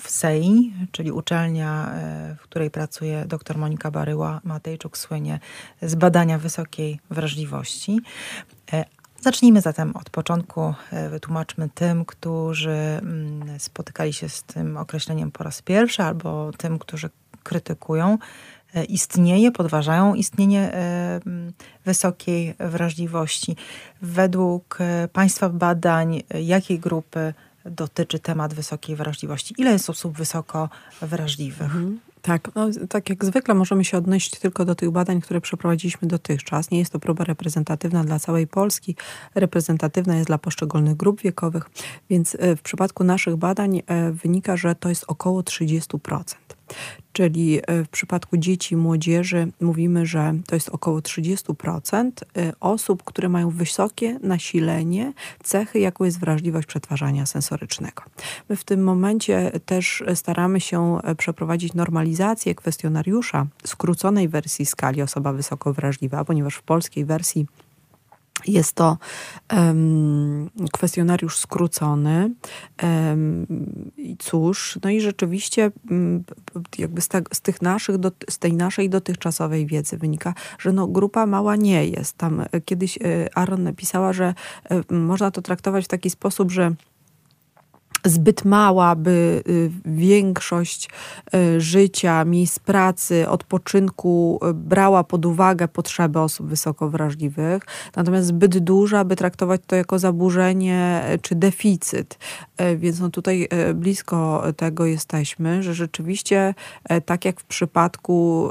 [0.00, 1.90] w SEI, czyli uczelnia,
[2.38, 5.40] w której pracuje dr Monika Baryła-Matejczuk, słynie
[5.82, 8.00] z badania wysokiej wrażliwości.
[9.26, 10.74] Zacznijmy zatem od początku.
[10.92, 16.78] E, wytłumaczmy tym, którzy mm, spotykali się z tym określeniem po raz pierwszy, albo tym,
[16.78, 17.10] którzy
[17.42, 18.18] krytykują.
[18.74, 21.52] E, istnieje, podważają istnienie e, mm,
[21.84, 23.56] wysokiej wrażliwości.
[24.02, 24.78] Według
[25.12, 27.34] Państwa badań, jakiej grupy
[27.70, 29.54] dotyczy temat wysokiej wrażliwości?
[29.58, 30.68] Ile jest osób wysoko
[31.02, 31.62] wrażliwych?
[31.62, 32.00] Mhm.
[32.22, 36.70] Tak, no, tak jak zwykle możemy się odnieść tylko do tych badań, które przeprowadziliśmy dotychczas.
[36.70, 38.96] Nie jest to próba reprezentatywna dla całej Polski,
[39.34, 41.70] reprezentatywna jest dla poszczególnych grup wiekowych,
[42.10, 46.22] więc e, w przypadku naszych badań e, wynika, że to jest około 30%.
[47.12, 53.02] Czyli e, w przypadku dzieci i młodzieży mówimy, że to jest około 30% e, osób,
[53.04, 55.12] które mają wysokie nasilenie
[55.44, 58.02] cechy, jaką jest wrażliwość przetwarzania sensorycznego.
[58.48, 65.32] My w tym momencie też staramy się e, przeprowadzić normalizację kwestionariusza skróconej wersji skali osoba
[65.32, 67.46] wysoko wrażliwa, ponieważ w polskiej wersji
[68.46, 68.98] jest to
[69.52, 72.30] um, kwestionariusz skrócony.
[72.82, 73.46] Um,
[73.96, 76.24] I cóż, no i rzeczywiście um,
[76.78, 80.86] jakby z, te, z, tych naszych, do, z tej naszej dotychczasowej wiedzy wynika, że no,
[80.86, 82.18] grupa mała nie jest.
[82.18, 83.00] Tam e, kiedyś e,
[83.34, 84.34] Aaron napisała, że
[84.70, 86.74] e, można to traktować w taki sposób, że
[88.08, 90.90] zbyt mała, by y, większość
[91.34, 97.62] y, życia, miejsc pracy, odpoczynku y, brała pod uwagę potrzeby osób wysoko wrażliwych,
[97.96, 102.18] natomiast zbyt duża, by traktować to jako zaburzenie czy deficyt.
[102.76, 106.54] Więc no tutaj blisko tego jesteśmy, że rzeczywiście
[107.06, 108.48] tak jak w przypadku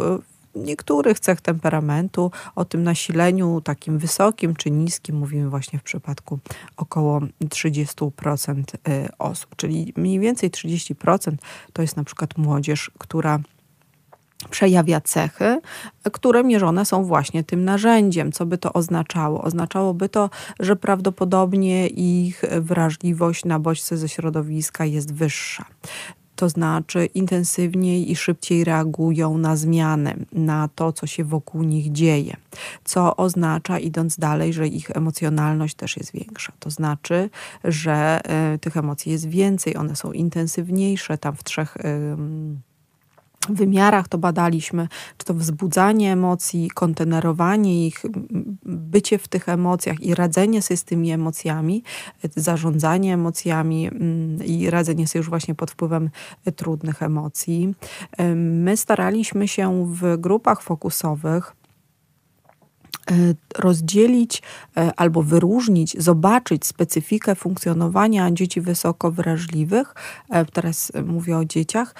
[0.56, 6.40] niektórych cech temperamentu, o tym nasileniu takim wysokim czy niskim mówimy właśnie w przypadku
[6.78, 11.32] około 30% y, osób, czyli mniej więcej 30%
[11.74, 13.40] to jest na przykład młodzież, która
[14.50, 15.62] przejawia cechy,
[16.12, 18.32] które mierzone są właśnie tym narzędziem.
[18.32, 19.42] Co by to oznaczało?
[19.42, 25.66] Oznaczałoby to, że prawdopodobnie ich wrażliwość na bodźce ze środowiska jest wyższa
[26.36, 32.38] to znaczy intensywniej i szybciej reagują na zmiany, na to, co się wokół nich dzieje,
[32.84, 36.54] co oznacza, idąc dalej, że ich emocjonalność też jest większa.
[36.60, 37.30] To znaczy,
[37.64, 38.22] że
[38.56, 41.78] y, tych emocji jest więcej, one są intensywniejsze, tam w trzech.
[41.78, 42.72] Y,
[43.54, 48.04] wymiarach to badaliśmy, czy to wzbudzanie emocji, kontenerowanie ich,
[48.66, 51.84] bycie w tych emocjach i radzenie sobie z tymi emocjami,
[52.36, 53.90] zarządzanie emocjami
[54.46, 56.10] i radzenie sobie już właśnie pod wpływem
[56.56, 57.74] trudnych emocji.
[58.36, 61.55] My staraliśmy się w grupach fokusowych
[63.58, 64.42] rozdzielić
[64.78, 69.96] e, albo wyróżnić, zobaczyć specyfikę funkcjonowania dzieci wysoko wrażliwych,
[70.30, 71.96] e, teraz mówię o dzieciach,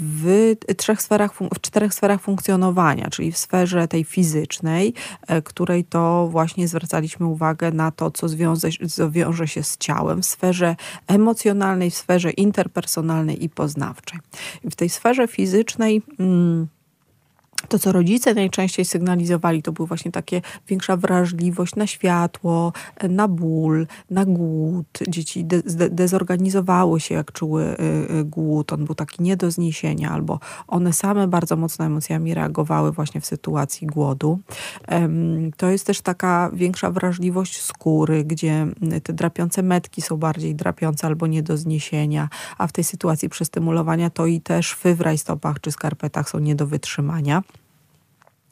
[0.00, 4.94] w trzech sferach, w czterech sferach funkcjonowania, czyli w sferze tej fizycznej,
[5.44, 8.68] której to właśnie zwracaliśmy uwagę na to, co zwiąże,
[9.10, 14.20] wiąże się z ciałem, w sferze emocjonalnej, w sferze interpersonalnej i poznawczej.
[14.64, 16.02] W tej sferze fizycznej.
[16.18, 16.68] Hmm,
[17.68, 22.72] to, co rodzice najczęściej sygnalizowali, to była właśnie takie większa wrażliwość na światło,
[23.08, 24.98] na ból, na głód.
[25.08, 28.72] Dzieci de dezorganizowały się, jak czuły y, y, głód.
[28.72, 33.26] On był taki nie do zniesienia, albo one same bardzo mocno emocjami reagowały właśnie w
[33.26, 34.38] sytuacji głodu.
[35.56, 38.66] To jest też taka większa wrażliwość skóry, gdzie
[39.02, 44.10] te drapiące metki są bardziej drapiące albo nie do zniesienia, a w tej sytuacji przestymulowania
[44.10, 47.42] to i też szwy w rajstopach czy skarpetach są nie do wytrzymania.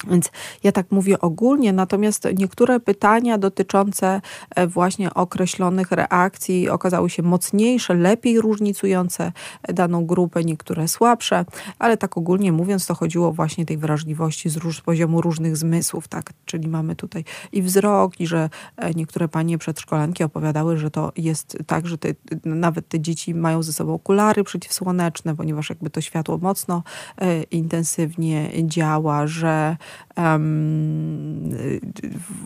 [0.05, 0.31] Więc
[0.63, 4.21] ja tak mówię ogólnie, natomiast niektóre pytania dotyczące
[4.55, 9.33] e, właśnie określonych reakcji okazały się mocniejsze, lepiej różnicujące
[9.69, 11.45] daną grupę, niektóre słabsze,
[11.79, 16.09] ale tak ogólnie mówiąc, to chodziło właśnie tej wrażliwości z, róż, z poziomu różnych zmysłów,
[16.09, 16.33] tak?
[16.45, 21.59] Czyli mamy tutaj i wzrok, i że e, niektóre panie przedszkolanki opowiadały, że to jest
[21.67, 22.09] tak, że te,
[22.45, 26.83] nawet te dzieci mają ze sobą okulary przeciwsłoneczne, ponieważ jakby to światło mocno
[27.19, 29.77] e, intensywnie działa, że
[30.17, 31.51] um,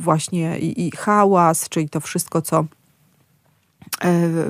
[0.01, 2.65] właśnie i, i hałas, czyli to wszystko, co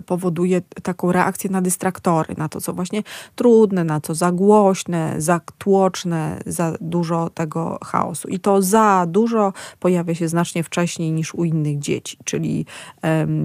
[0.07, 3.03] powoduje taką reakcję na dystraktory, na to, co właśnie
[3.35, 8.29] trudne, na co za głośne, za tłoczne, za dużo tego chaosu.
[8.29, 12.17] I to za dużo pojawia się znacznie wcześniej niż u innych dzieci.
[12.25, 12.67] Czyli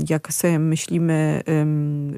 [0.10, 1.44] jak sobie myślimy,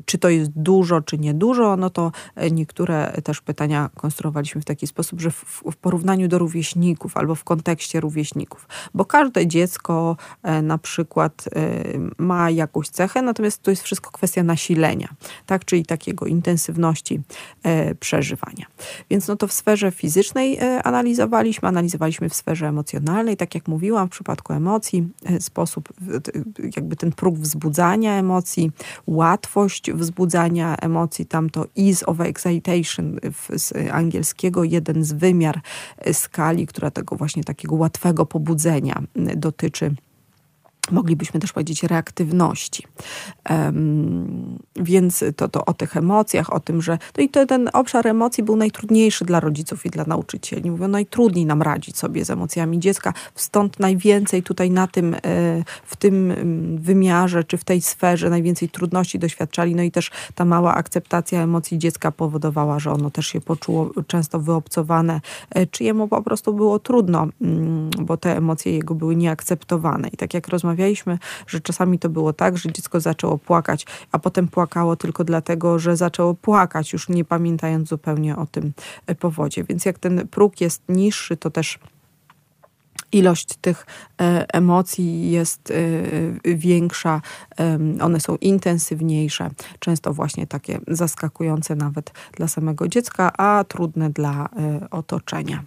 [0.05, 4.87] czy to jest dużo, czy niedużo, no to e, niektóre też pytania konstruowaliśmy w taki
[4.87, 8.67] sposób, że w, w porównaniu do rówieśników albo w kontekście rówieśników.
[8.93, 11.49] Bo każde dziecko e, na przykład
[12.17, 15.07] ma jakąś cechę, natomiast to jest wszystko kwestia nasilenia,
[15.45, 15.65] tak?
[15.65, 17.21] czyli takiego intensywności
[17.63, 18.65] e, przeżywania.
[19.09, 24.07] Więc no to w sferze fizycznej e, analizowaliśmy, analizowaliśmy w sferze emocjonalnej, tak jak mówiłam,
[24.07, 25.89] w przypadku emocji, e, sposób,
[26.75, 28.71] jakby ten próg wzbudzania emocji,
[29.07, 33.19] łatwość wzbudzania emocji, tam to ease of excitation
[33.55, 35.61] z angielskiego, jeden z wymiar
[36.13, 39.95] skali, która tego właśnie takiego łatwego pobudzenia dotyczy
[40.91, 42.83] moglibyśmy też powiedzieć reaktywności.
[43.49, 48.07] Um, więc to, to o tych emocjach, o tym, że to i to, ten obszar
[48.07, 50.71] emocji był najtrudniejszy dla rodziców i dla nauczycieli.
[50.71, 55.19] Mówią, najtrudniej nam radzić sobie z emocjami dziecka, stąd najwięcej tutaj na tym, e,
[55.85, 56.33] w tym
[56.81, 59.75] wymiarze, czy w tej sferze najwięcej trudności doświadczali.
[59.75, 64.39] No i też ta mała akceptacja emocji dziecka powodowała, że ono też się poczuło często
[64.39, 70.07] wyobcowane, e, czy jemu po prostu było trudno, mm, bo te emocje jego były nieakceptowane.
[70.07, 74.19] I tak jak rozmawialiśmy rozmawialiśmy, że czasami to było tak, że dziecko zaczęło płakać, a
[74.19, 78.73] potem płakało tylko dlatego, że zaczęło płakać, już nie pamiętając zupełnie o tym
[79.07, 79.63] e, powodzie.
[79.63, 81.79] Więc jak ten próg jest niższy, to też
[83.11, 83.85] ilość tych
[84.21, 87.21] e, emocji jest e, większa,
[88.01, 94.49] one są intensywniejsze, często właśnie takie zaskakujące nawet dla samego dziecka, a trudne dla
[94.91, 95.63] otoczenia.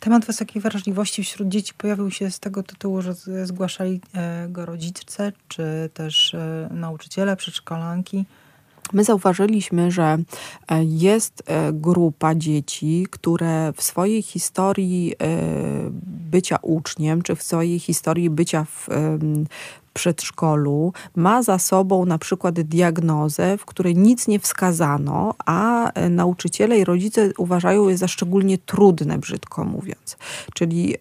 [0.00, 5.32] Temat wysokiej wrażliwości wśród dzieci pojawił się z tego tytułu, że zgłaszali e, go rodzice,
[5.48, 8.24] czy też e, nauczyciele, przedszkolanki.
[8.92, 10.18] My zauważyliśmy, że
[10.68, 15.14] e, jest grupa dzieci, które w swojej historii
[16.30, 18.88] bycia uczniem, czy w swojej historii bycia w,
[19.96, 26.78] przedszkolu ma za sobą na przykład diagnozę, w której nic nie wskazano, a e, nauczyciele
[26.78, 30.16] i rodzice uważają je za szczególnie trudne, brzydko mówiąc.
[30.54, 30.94] Czyli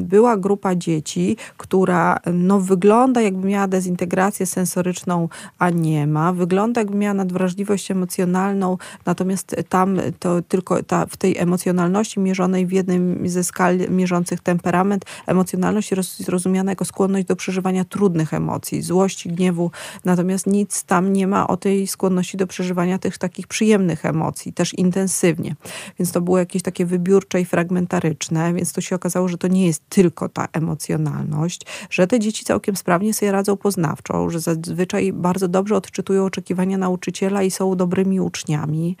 [0.00, 5.28] była grupa dzieci, która no, wygląda jakby miała dezintegrację sensoryczną,
[5.58, 6.32] a nie ma.
[6.32, 12.72] Wygląda jakby miała nadwrażliwość emocjonalną, natomiast tam to tylko ta, w tej emocjonalności mierzonej w
[12.72, 19.28] jednym ze skal mierzących temperament, emocjonalność jest rozumiana jako skłonność do przeżywania trudnych emocji, złości,
[19.28, 19.70] gniewu,
[20.04, 24.74] natomiast nic tam nie ma o tej skłonności do przeżywania tych takich przyjemnych emocji, też
[24.74, 25.54] intensywnie.
[25.98, 29.66] Więc to było jakieś takie wybiórcze i fragmentaryczne, więc to się okazało, że to nie
[29.66, 35.48] jest tylko ta emocjonalność, że te dzieci całkiem sprawnie sobie radzą poznawczo, że zazwyczaj bardzo
[35.48, 38.96] dobrze odczytują oczekiwania nauczyciela i są dobrymi uczniami.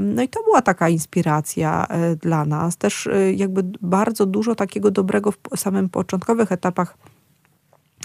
[0.00, 2.76] No i to była taka inspiracja e, dla nas.
[2.76, 6.96] Też e, jakby bardzo dużo takiego dobrego w samym początkowych etapach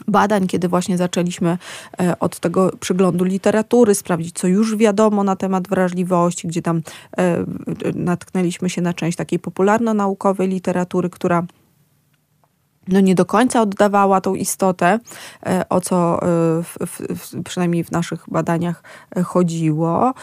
[0.08, 1.58] badań, kiedy właśnie zaczęliśmy
[2.00, 6.82] e, od tego przyglądu literatury, sprawdzić, co już wiadomo na temat wrażliwości, gdzie tam
[7.18, 7.46] e,
[7.96, 11.44] natknęliśmy się na część takiej popularno-naukowej literatury, która
[12.88, 15.00] no nie do końca oddawała tą istotę,
[15.46, 16.26] e, o co e,
[16.64, 18.84] w, w, przynajmniej w naszych badaniach
[19.16, 20.14] e, chodziło.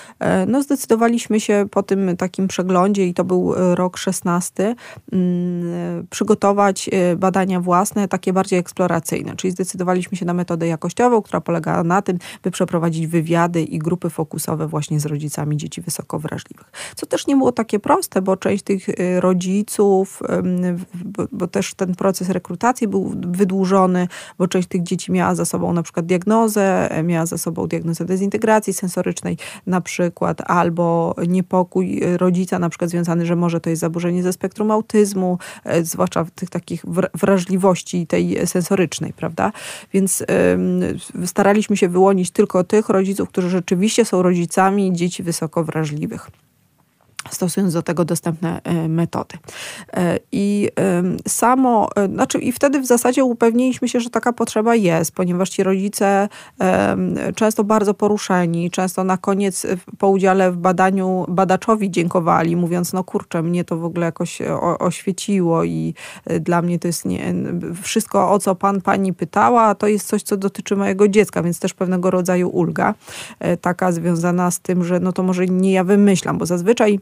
[0.47, 4.75] No zdecydowaliśmy się po tym takim przeglądzie, i to był rok 16,
[5.13, 11.85] mm, przygotować badania własne, takie bardziej eksploracyjne, czyli zdecydowaliśmy się na metodę jakościową, która polegała
[11.85, 16.73] na tym, by przeprowadzić wywiady i grupy fokusowe właśnie z rodzicami dzieci wysoko wrażliwych.
[16.97, 18.87] Co też nie było takie proste, bo część tych
[19.19, 20.23] rodziców,
[21.33, 25.73] bo, też ten proces rekrutacji rekrutacji był wydłużony, bo część tych dzieci miała za sobą
[25.73, 29.37] na przykład diagnozę, miała za sobą diagnozę dezintegracji sensorycznej
[29.67, 34.71] na przykład, albo niepokój rodzica na przykład związany, że może to jest zaburzenie ze spektrum
[34.71, 36.85] autyzmu, e, zwłaszcza tych takich
[37.15, 39.53] wrażliwości tej sensorycznej, prawda?
[39.93, 40.25] Więc
[41.27, 46.31] staraliśmy się wyłonić tylko tych rodziców, którzy rzeczywiście są rodzicami dzieci wysoko wrażliwych
[47.35, 49.39] stosując do tego dostępne e, metody.
[49.93, 50.69] E, I
[51.29, 55.63] samo, e, znaczy i wtedy w zasadzie upewniliśmy się, że taka potrzeba jest, ponieważ ci
[55.63, 56.29] rodzice
[57.35, 59.67] często bardzo poruszeni, często na koniec
[59.99, 64.39] po udziale w badaniu badaczowi dziękowali, mówiąc, no kurczę, mnie to w ogóle jakoś
[64.79, 65.95] oświeciło i
[66.41, 67.35] dla mnie to jest nie,
[67.83, 71.75] wszystko, o co pan, pani pytała, to jest coś, co dotyczy mojego dziecka, więc też
[71.75, 72.95] pewnego rodzaju ulga,
[73.61, 77.01] taka związana z tym, że no to może nie ja wymyślam, bo zazwyczaj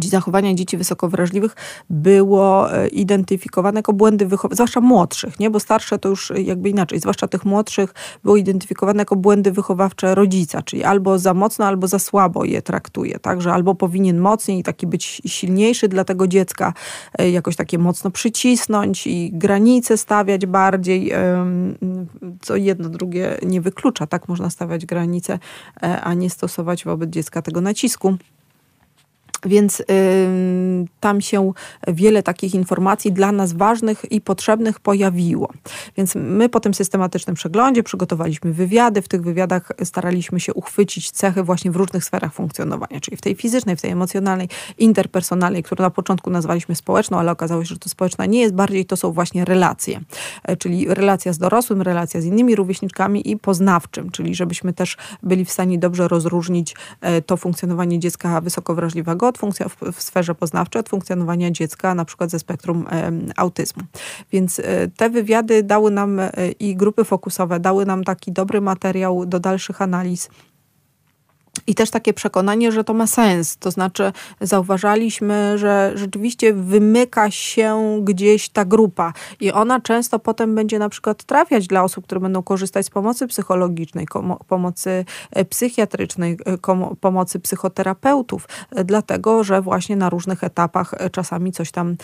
[0.00, 1.56] zachowania dzieci wysoko wrażliwych
[1.90, 5.50] było e, identyfikowane jako błędy wychowawcze, zwłaszcza młodszych, nie?
[5.50, 10.62] bo starsze to już jakby inaczej, zwłaszcza tych młodszych było identyfikowane jako błędy wychowawcze rodzica,
[10.62, 15.22] czyli albo za mocno, albo za słabo je traktuje, także albo powinien mocniej taki być
[15.26, 16.72] silniejszy dla tego dziecka,
[17.18, 21.12] e, jakoś takie mocno przycisnąć i granice stawiać bardziej,
[22.40, 25.38] co jedno drugie nie wyklucza, tak można stawiać granice,
[25.82, 28.16] e, a nie stosować wobec dziecka tego nacisku.
[29.44, 29.84] Więc y,
[31.00, 31.52] tam się
[31.88, 35.52] wiele takich informacji dla nas ważnych i potrzebnych pojawiło.
[35.96, 39.02] Więc my po tym systematycznym przeglądzie przygotowaliśmy wywiady.
[39.02, 43.34] W tych wywiadach staraliśmy się uchwycić cechy właśnie w różnych sferach funkcjonowania, czyli w tej
[43.34, 47.88] fizycznej, w tej emocjonalnej, interpersonalnej, którą na początku nazwaliśmy społeczną, ale okazało się, że to
[47.88, 50.00] społeczna nie jest, bardziej to są właśnie relacje.
[50.42, 55.44] E, czyli relacja z dorosłym, relacja z innymi rówieśniczkami i poznawczym, czyli żebyśmy też byli
[55.44, 60.88] w stanie dobrze rozróżnić e, to funkcjonowanie dziecka wysoko wrażliwego od w sferze poznawczej, od
[60.88, 62.86] funkcjonowania dziecka na przykład ze spektrum
[63.36, 63.82] autyzmu.
[64.32, 66.30] Więc e, te wywiady dały nam e,
[66.60, 70.28] i grupy fokusowe dały nam taki dobry materiał do dalszych analiz
[71.66, 73.56] i też takie przekonanie, że to ma sens.
[73.56, 80.78] To znaczy, zauważaliśmy, że rzeczywiście wymyka się gdzieś ta grupa i ona często potem będzie
[80.78, 84.06] na przykład trafiać dla osób, które będą korzystać z pomocy psychologicznej,
[84.48, 86.58] pomocy e, psychiatrycznej, e,
[87.00, 91.96] pomocy psychoterapeutów, e, dlatego że właśnie na różnych etapach czasami coś tam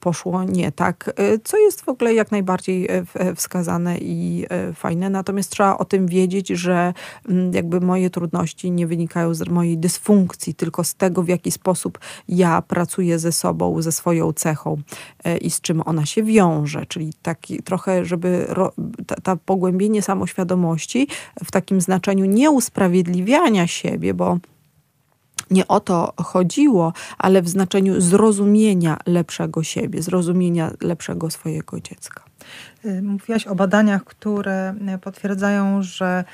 [0.00, 1.10] poszło nie tak,
[1.44, 2.88] co jest w ogóle jak najbardziej
[3.36, 5.10] wskazane i fajne.
[5.10, 6.94] Natomiast trzeba o tym wiedzieć, że
[7.28, 11.50] mm, jakby moje trudności nie wynikają wynikają z mojej dysfunkcji, tylko z tego, w jaki
[11.50, 11.98] sposób
[12.28, 14.76] ja pracuję ze sobą, ze swoją cechą
[15.24, 16.86] e, i z czym ona się wiąże.
[16.86, 18.46] Czyli taki trochę, żeby
[19.06, 21.08] ta, ta pogłębienie samoświadomości
[21.44, 24.38] w takim znaczeniu nie usprawiedliwiania siebie, bo
[25.50, 32.22] nie o to chodziło, ale w znaczeniu zrozumienia lepszego siebie, zrozumienia lepszego swojego dziecka.
[32.84, 36.24] Y, mówiłaś o badaniach, które potwierdzają, że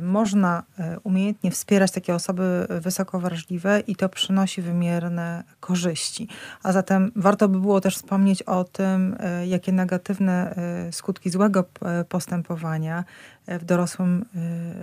[0.00, 6.28] można e, umiejętnie wspierać takie osoby wysoko wrażliwe i to przynosi wymierne korzyści.
[6.62, 11.64] A zatem warto by było też wspomnieć o tym, e, jakie negatywne e, skutki złego
[12.08, 13.04] postępowania
[13.48, 14.24] w dorosłym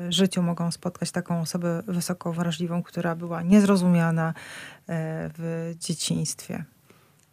[0.09, 4.33] życiu mogą spotkać taką osobę wysoko wrażliwą, która była niezrozumiana
[4.87, 6.63] w dzieciństwie.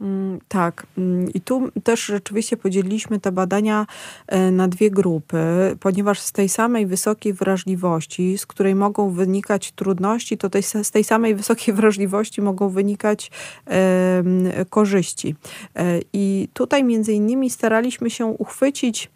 [0.01, 0.87] Mm, tak.
[0.99, 3.87] Mm, I tu też rzeczywiście podzieliliśmy te badania
[4.27, 5.39] e, na dwie grupy,
[5.81, 11.05] ponieważ z tej samej wysokiej wrażliwości, z której mogą wynikać trudności, to tej, z tej
[11.05, 13.31] samej wysokiej wrażliwości mogą wynikać
[13.67, 15.35] e, korzyści.
[15.77, 19.11] E, I tutaj między innymi staraliśmy się uchwycić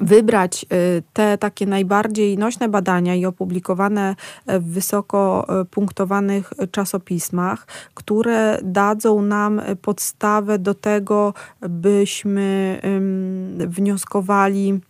[0.00, 4.16] wybrać y, te takie najbardziej nośne badania i opublikowane
[4.46, 12.80] w wysoko y, punktowanych czasopismach, które dadzą nam podstawę do tego, byśmy
[13.58, 14.80] wnioskowali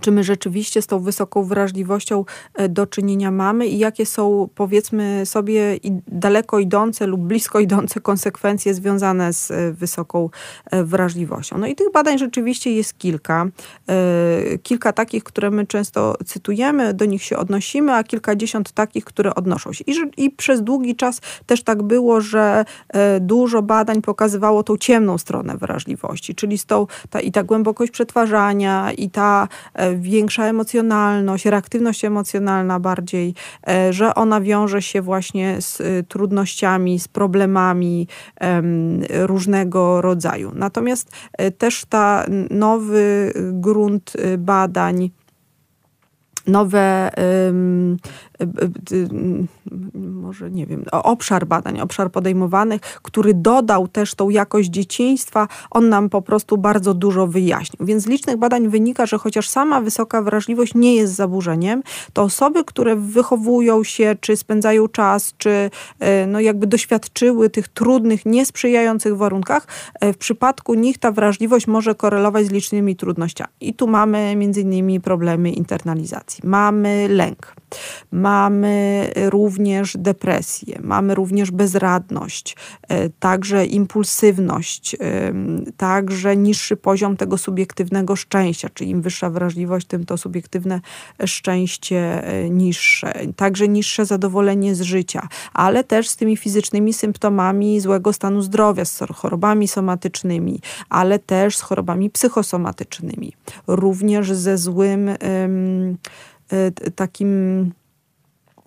[0.00, 2.24] czy my rzeczywiście z tą wysoką wrażliwością
[2.54, 5.76] e, do czynienia mamy i jakie są, powiedzmy sobie,
[6.08, 10.30] daleko idące lub blisko idące konsekwencje związane z e, wysoką
[10.70, 11.58] e, wrażliwością.
[11.58, 13.46] No i tych badań rzeczywiście jest kilka.
[14.62, 19.72] Kilka takich, które my często cytujemy, do nich się odnosimy, a kilkadziesiąt takich, które odnoszą
[19.72, 19.84] się.
[19.86, 22.64] I, i przez długi czas też tak było, że
[23.20, 28.92] dużo badań pokazywało tą ciemną stronę wrażliwości, czyli z tą, ta, i ta głębokość przetwarzania,
[28.92, 29.48] i ta
[29.96, 33.34] większa emocjonalność, reaktywność emocjonalna bardziej,
[33.68, 38.08] e, że ona wiąże się właśnie z e, trudnościami, z problemami
[39.10, 40.52] różnego rodzaju.
[40.54, 41.10] Natomiast
[41.58, 45.10] też ta nowy grunt badań,
[46.46, 47.10] nowe
[49.94, 56.08] może nie wiem, obszar badań, obszar podejmowanych, który dodał też tą jakość dzieciństwa, on nam
[56.08, 57.86] po prostu bardzo dużo wyjaśnił.
[57.86, 61.82] Więc z licznych badań wynika, że chociaż sama wysoka wrażliwość nie jest zaburzeniem,
[62.12, 65.70] to osoby, które wychowują się, czy spędzają czas, czy
[66.26, 69.66] no jakby doświadczyły tych trudnych, niesprzyjających warunkach,
[70.02, 73.50] w przypadku nich ta wrażliwość może korelować z licznymi trudnościami.
[73.60, 76.31] I tu mamy między innymi problemy internalizacji.
[76.44, 77.54] Mamy lęk.
[78.12, 82.56] Mamy również depresję, mamy również bezradność,
[82.88, 84.98] e, także impulsywność, e,
[85.76, 90.80] także niższy poziom tego subiektywnego szczęścia, czyli im wyższa wrażliwość, tym to subiektywne
[91.26, 98.12] szczęście e, niższe, także niższe zadowolenie z życia, ale też z tymi fizycznymi symptomami złego
[98.12, 103.32] stanu zdrowia, z chorobami somatycznymi, ale też z chorobami psychosomatycznymi,
[103.66, 105.10] również ze złym
[106.96, 107.72] takim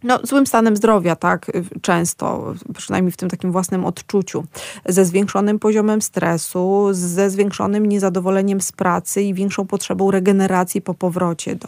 [0.06, 1.52] no, złym stanem zdrowia, tak,
[1.82, 4.44] często, przynajmniej w tym takim własnym odczuciu,
[4.86, 11.56] ze zwiększonym poziomem stresu, ze zwiększonym niezadowoleniem z pracy i większą potrzebą regeneracji po powrocie
[11.56, 11.68] do.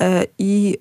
[0.00, 0.78] E, I,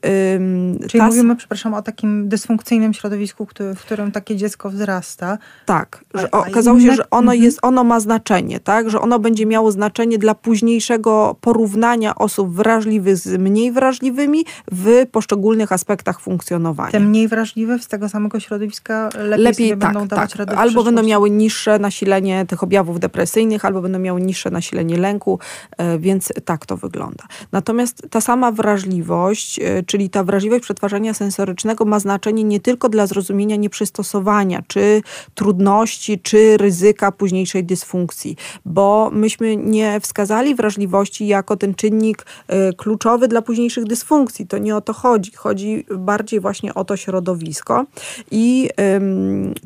[0.90, 5.38] Czyli mówimy, przepraszam, o takim dysfunkcyjnym środowisku, w którym takie dziecko wzrasta.
[5.66, 7.44] Tak, że okazało się, że ono, mhm.
[7.44, 13.18] jest, ono ma znaczenie, tak, że ono będzie miało znaczenie dla późniejszego porównania osób wrażliwych
[13.18, 16.89] z mniej wrażliwymi w poszczególnych aspektach funkcjonowania.
[16.92, 20.40] Te mniej wrażliwe z tego samego środowiska lepiej, lepiej tak, będą dawać tak.
[20.40, 25.40] radę Albo będą miały niższe nasilenie tych objawów depresyjnych, albo będą miały niższe nasilenie lęku,
[25.78, 27.24] e, więc tak to wygląda.
[27.52, 33.08] Natomiast ta sama wrażliwość, e, czyli ta wrażliwość przetwarzania sensorycznego ma znaczenie nie tylko dla
[33.08, 35.02] zrozumienia nieprzystosowania, czy
[35.36, 38.36] trudności, czy ryzyka późniejszej dysfunkcji,
[38.66, 44.48] bo myśmy nie wskazali wrażliwości jako ten czynnik e, kluczowy dla późniejszych dysfunkcji.
[44.48, 45.32] To nie o to chodzi.
[45.36, 47.86] Chodzi bardziej właśnie o to środowisko
[48.32, 48.70] i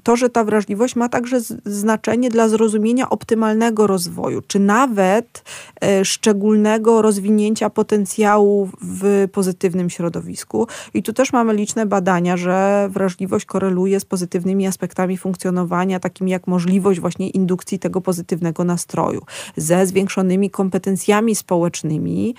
[0.04, 5.44] to, że ta wrażliwość ma także znaczenie dla zrozumienia optymalnego rozwoju, czy nawet
[5.82, 10.68] e, szczególnego rozwinięcia potencjału w pozytywnym środowisku.
[10.94, 16.48] I tu też mamy liczne badania, że wrażliwość koreluje z pozytywnymi aspektami funkcjonowania, takimi jak
[16.48, 19.22] możliwość właśnie indukcji tego pozytywnego nastroju,
[19.58, 22.36] ze zwiększonymi kompetencjami społecznymi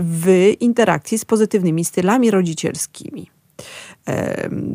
[0.00, 3.39] w interakcji z pozytywnymi stylami rodzicielskimi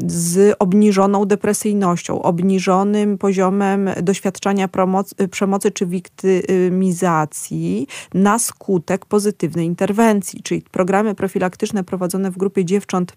[0.07, 4.69] z obniżoną depresyjnością, obniżonym poziomem doświadczania
[5.31, 13.13] przemocy czy wiktymizacji na skutek pozytywnej interwencji, czyli programy profilaktyczne prowadzone w grupie dziewcząt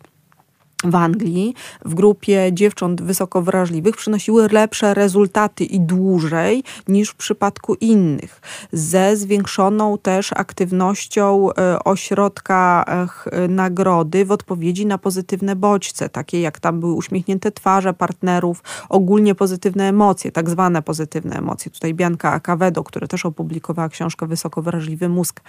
[0.84, 1.54] w Anglii
[1.84, 8.40] w grupie dziewcząt wysoko wrażliwych przynosiły lepsze rezultaty i dłużej niż w przypadku innych.
[8.72, 12.84] Ze zwiększoną też aktywnością e, ośrodka
[13.32, 19.34] e, nagrody w odpowiedzi na pozytywne bodźce, takie jak tam były uśmiechnięte twarze partnerów, ogólnie
[19.34, 21.70] pozytywne emocje, tak zwane pozytywne emocje.
[21.70, 25.40] Tutaj Bianka Akawedo, która też opublikowała książkę Wysoko wrażliwy mózg,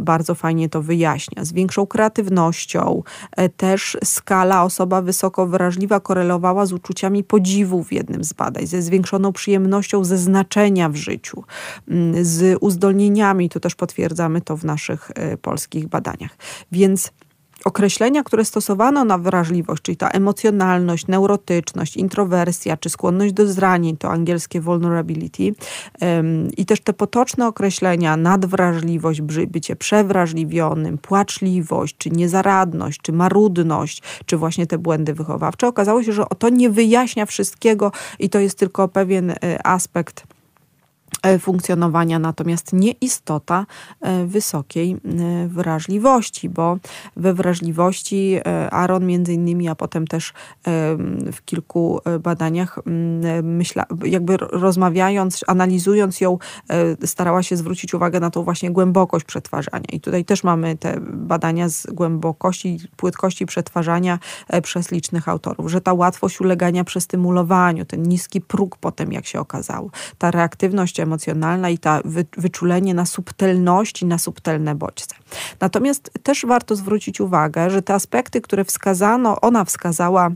[0.00, 1.44] bardzo fajnie to wyjaśnia.
[1.44, 3.02] Z większą kreatywnością,
[3.36, 8.66] e, też skala skala osoba wysoko wrażliwa korelowała z uczuciami podziwu w jednym z badań,
[8.66, 11.44] ze zwiększoną przyjemnością ze znaczenia w życiu,
[11.88, 16.36] mm, z uzdolnieniami, to też potwierdzamy to w naszych e, polskich badaniach.
[16.72, 17.12] Więc
[17.64, 24.10] określenia, które stosowano na wrażliwość, czyli ta emocjonalność, neurotyczność, introwersja czy skłonność do zranień, to
[24.10, 25.54] angielskie vulnerability,
[26.56, 34.66] i też te potoczne określenia, nadwrażliwość, bycie przewrażliwionym, płaczliwość, czy niezaradność, czy marudność, czy właśnie
[34.66, 39.30] te błędy wychowawcze, okazało się, że to nie wyjaśnia wszystkiego i to jest tylko pewien
[39.30, 40.33] e, aspekt
[41.40, 43.66] funkcjonowania, natomiast nie istota
[44.00, 44.96] e, wysokiej e,
[45.48, 46.76] wrażliwości, bo
[47.16, 48.36] we wrażliwości
[48.70, 50.32] Aaron między innymi, a potem też
[51.32, 52.78] w kilku badaniach
[53.42, 56.38] myśla, jakby rozmawiając, analizując ją,
[57.04, 59.86] starała się zwrócić uwagę na tą właśnie głębokość przetwarzania.
[59.92, 64.18] I tutaj też mamy te badania z głębokości, płytkości przetwarzania
[64.62, 69.90] przez licznych autorów, że ta łatwość ulegania przestymulowaniu, ten niski próg potem, jak się okazało,
[70.18, 72.00] ta reaktywność emocjonalna, emocjonalna i ta
[72.36, 75.14] wyczulenie na subtelności, na subtelne bodźce.
[75.60, 80.30] Natomiast też warto zwrócić uwagę, że te aspekty, które wskazano, ona wskazała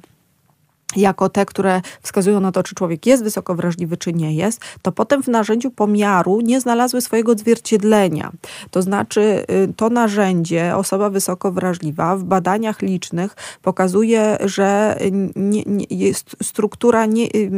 [0.97, 4.93] jako te, które wskazują na to, czy człowiek jest wysoko wrażliwy, czy nie jest, to
[4.93, 8.33] potem w narzędziu pomiaru nie znalazły swojego odzwierciedlenia.
[8.71, 9.21] To znaczy,
[9.51, 14.99] y, to narzędzie, osoba wysoko wrażliwa, w badaniach licznych pokazuje, że
[15.37, 17.51] nie, nie, jest struktura, nie, y, y,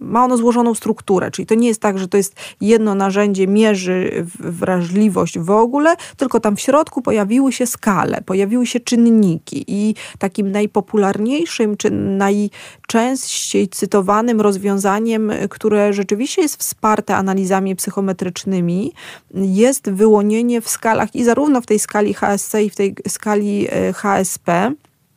[0.00, 4.26] ma ono złożoną strukturę, czyli to nie jest tak, że to jest jedno narzędzie, mierzy
[4.38, 10.52] wrażliwość w ogóle, tylko tam w środku pojawiły się skale, pojawiły się czynniki i takim
[10.52, 18.92] najpopularniejszym, czy najczęściej cytowanym rozwiązaniem, które rzeczywiście jest wsparte analizami psychometrycznymi,
[19.34, 23.92] jest wyłonienie w skalach i zarówno w tej skali HSC i w tej skali e,
[23.92, 24.74] HSP,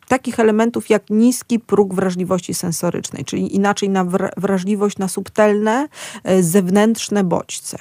[0.08, 4.06] takich elementów jak niski próg wrażliwości sensorycznej, czyli inaczej na
[4.38, 5.88] wrażliwość na subtelne,
[6.24, 7.78] e, zewnętrzne bodźce.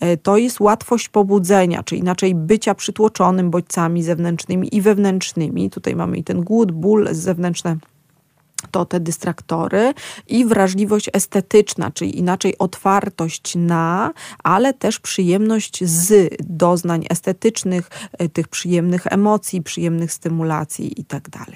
[0.00, 5.70] E, to jest łatwość pobudzenia, czy inaczej bycia przytłoczonym bodźcami zewnętrznymi i wewnętrznymi.
[5.70, 7.76] Tutaj mamy i ten głód, ból zewnętrzne
[8.70, 9.94] to te dystraktory
[10.26, 14.12] i wrażliwość estetyczna, czyli inaczej otwartość na,
[14.44, 21.30] ale też przyjemność z doznań estetycznych, e, tych przyjemnych emocji, przyjemnych stymulacji itd.
[21.30, 21.46] Tak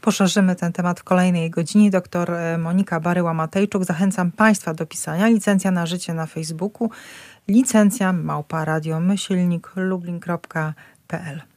[0.00, 1.90] Poszerzymy ten temat w kolejnej godzinie.
[1.90, 3.84] Doktor e, Monika Baryła-Matejczuk.
[3.84, 5.28] Zachęcam Państwa do pisania.
[5.28, 6.90] Licencja na życie na Facebooku.
[7.48, 11.53] Licencja małpa radio myślnik lublin.pl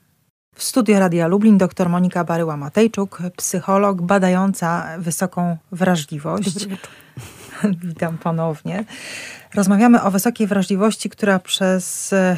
[0.58, 6.68] w studio Radia Lublin dr Monika Baryła-Matejczuk, psycholog badająca wysoką wrażliwość.
[7.84, 8.86] Witam ponownie.
[9.55, 12.38] Rozmawiamy o wysokiej wrażliwości, która przez e,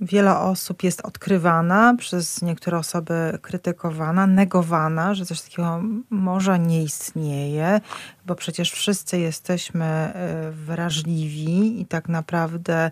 [0.00, 7.80] wiele osób jest odkrywana, przez niektóre osoby krytykowana, negowana, że coś takiego może nie istnieje,
[8.26, 12.90] bo przecież wszyscy jesteśmy e, wrażliwi i tak naprawdę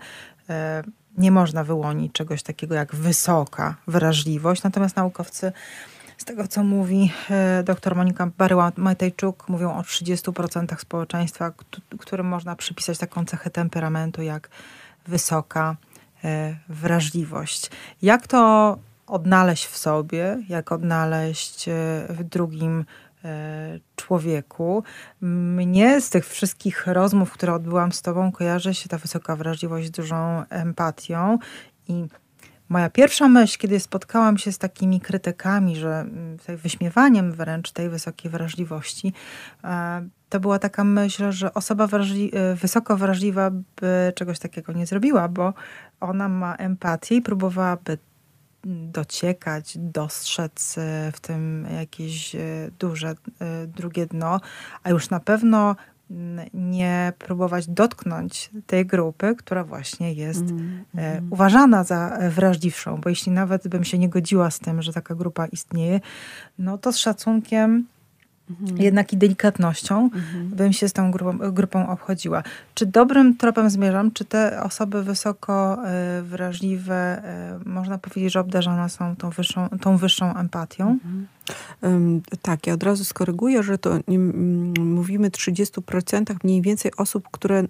[0.51, 0.83] e,
[1.19, 5.53] nie można wyłonić czegoś takiego jak wysoka wrażliwość, natomiast naukowcy
[6.19, 11.53] z tego, co mówi e, dr Monika Baryła-Matejczuk, mówią o 30% społeczeństwa,
[11.99, 14.49] którym można przypisać taką cechę temperamentu jak
[15.07, 15.77] wysoka
[16.25, 17.71] e, wrażliwość.
[18.03, 21.73] Jak to odnaleźć w sobie, jak odnaleźć e,
[22.09, 22.85] w drugim
[23.97, 24.83] człowieku.
[25.21, 29.91] Mnie z tych wszystkich rozmów, które odbyłam z Tobą, kojarzy się ta wysoka wrażliwość z
[29.91, 31.39] dużą empatią
[31.89, 32.07] i
[32.69, 38.31] Moja pierwsza myśl, kiedy spotkałam się z takimi krytykami, że mm, wyśmiewaniem wręcz tej wysokiej
[38.31, 39.12] wrażliwości,
[39.64, 44.87] e, to była taka myśl, że osoba wrażli e, wysoko wrażliwa by czegoś takiego nie
[44.87, 45.55] zrobiła, bo
[46.01, 47.99] ona ma empatię i próbowałaby
[48.67, 52.39] dociekać, dostrzec e, w tym jakieś e,
[52.79, 54.41] duże e, drugie dno,
[54.83, 55.77] a już na pewno
[56.55, 61.33] nie próbować dotknąć tej grupy, która właśnie jest mm, mm.
[61.33, 65.47] uważana za wrażliwszą, bo jeśli nawet bym się nie godziła z tym, że taka grupa
[65.47, 66.01] istnieje,
[66.59, 67.87] no to z szacunkiem
[68.51, 68.78] Mhm.
[68.78, 70.49] jednak i delikatnością mhm.
[70.49, 72.42] bym się z tą grupą, grupą obchodziła.
[72.74, 74.12] Czy dobrym tropem zmierzam?
[74.12, 75.78] Czy te osoby wysoko
[76.18, 77.22] y, wrażliwe,
[77.64, 80.90] y, można powiedzieć, że obdarzone są tą wyższą, tą wyższą empatią?
[80.90, 81.26] Mhm.
[82.42, 83.99] Tak, ja od razu skoryguję, że to
[84.78, 87.64] mówimy 30% mniej więcej osób, które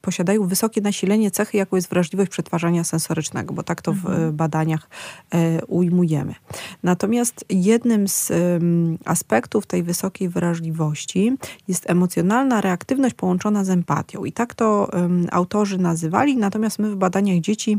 [0.00, 4.36] posiadają wysokie nasilenie cechy, jaką jest wrażliwość przetwarzania sensorycznego, bo tak to w mhm.
[4.36, 4.88] badaniach
[5.34, 6.34] e, ujmujemy.
[6.82, 8.32] Natomiast jednym z
[9.04, 11.32] aspektów tej wysokiej wrażliwości
[11.68, 14.24] jest emocjonalna reaktywność połączona z empatią.
[14.24, 14.90] I tak to
[15.30, 17.78] autorzy nazywali, natomiast my w badaniach dzieci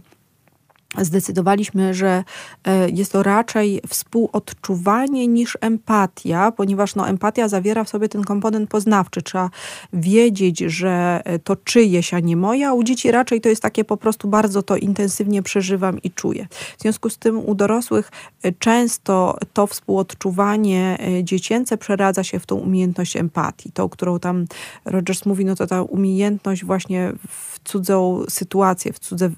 [0.98, 2.24] zdecydowaliśmy, że
[2.64, 8.70] e, jest to raczej współodczuwanie niż empatia, ponieważ no, empatia zawiera w sobie ten komponent
[8.70, 9.22] poznawczy.
[9.22, 9.50] Trzeba
[9.94, 12.74] wiedzieć, że e, to czyjeś, a nie moja.
[12.74, 16.48] U dzieci raczej to jest takie po prostu bardzo to intensywnie przeżywam i czuję.
[16.78, 18.12] W związku z tym u dorosłych
[18.44, 23.72] e, często to współodczuwanie dziecięce przeradza się w tą umiejętność empatii.
[23.72, 24.46] Tą, którą tam
[24.86, 29.30] Rogers mówi, no to ta umiejętność właśnie w cudzą sytuację, w cudze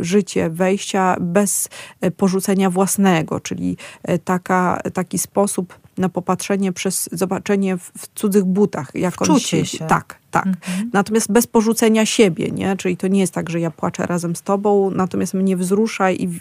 [0.00, 1.68] życie, wejścia bez
[2.00, 8.44] e, porzucenia własnego, czyli e, taka, taki sposób na popatrzenie przez zobaczenie w, w cudzych
[8.44, 8.90] butach.
[8.94, 10.46] Jak Wczucie on się, Tak, tak.
[10.46, 10.90] Mhm.
[10.92, 12.76] Natomiast bez porzucenia siebie, nie?
[12.76, 16.40] Czyli to nie jest tak, że ja płaczę razem z tobą, natomiast mnie wzrusza i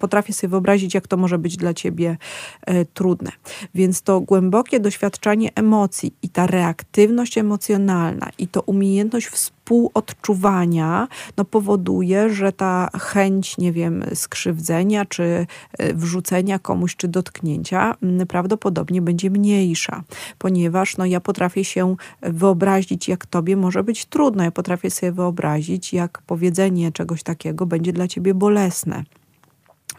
[0.00, 2.16] potrafię sobie wyobrazić, jak to może być dla ciebie
[2.62, 3.32] e, trudne.
[3.74, 12.30] Więc to głębokie doświadczanie emocji i ta reaktywność emocjonalna i to umiejętność współodczuwania no, powoduje,
[12.30, 15.46] że ta chęć, nie wiem, skrzywdzenia, czy
[15.78, 17.94] e, wrzucenia komuś, czy dotknięcia
[18.28, 20.02] prawdopodobnie będzie mniejsza,
[20.38, 24.44] ponieważ no, ja potrafię się wyobrazić, jak tobie może być trudno.
[24.44, 29.04] Ja potrafię sobie wyobrazić, jak powiedzenie czegoś takiego będzie dla ciebie bolesne.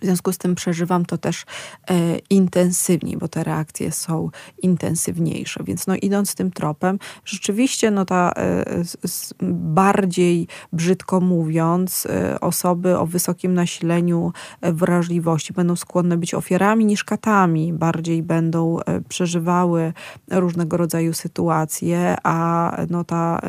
[0.02, 1.46] W związku z tym przeżywam to też
[1.90, 4.30] e, intensywniej, bo te reakcje są
[4.62, 5.64] intensywniejsze.
[5.64, 8.66] Więc no, idąc tym tropem, rzeczywiście no, ta e,
[9.04, 16.86] s, bardziej brzydko mówiąc, e, osoby o wysokim nasileniu e, wrażliwości będą skłonne być ofiarami
[16.86, 17.74] niż katami.
[17.74, 19.94] Bardziej będą e, przeżywały
[20.32, 23.42] różnego rodzaju sytuacje, a no, ta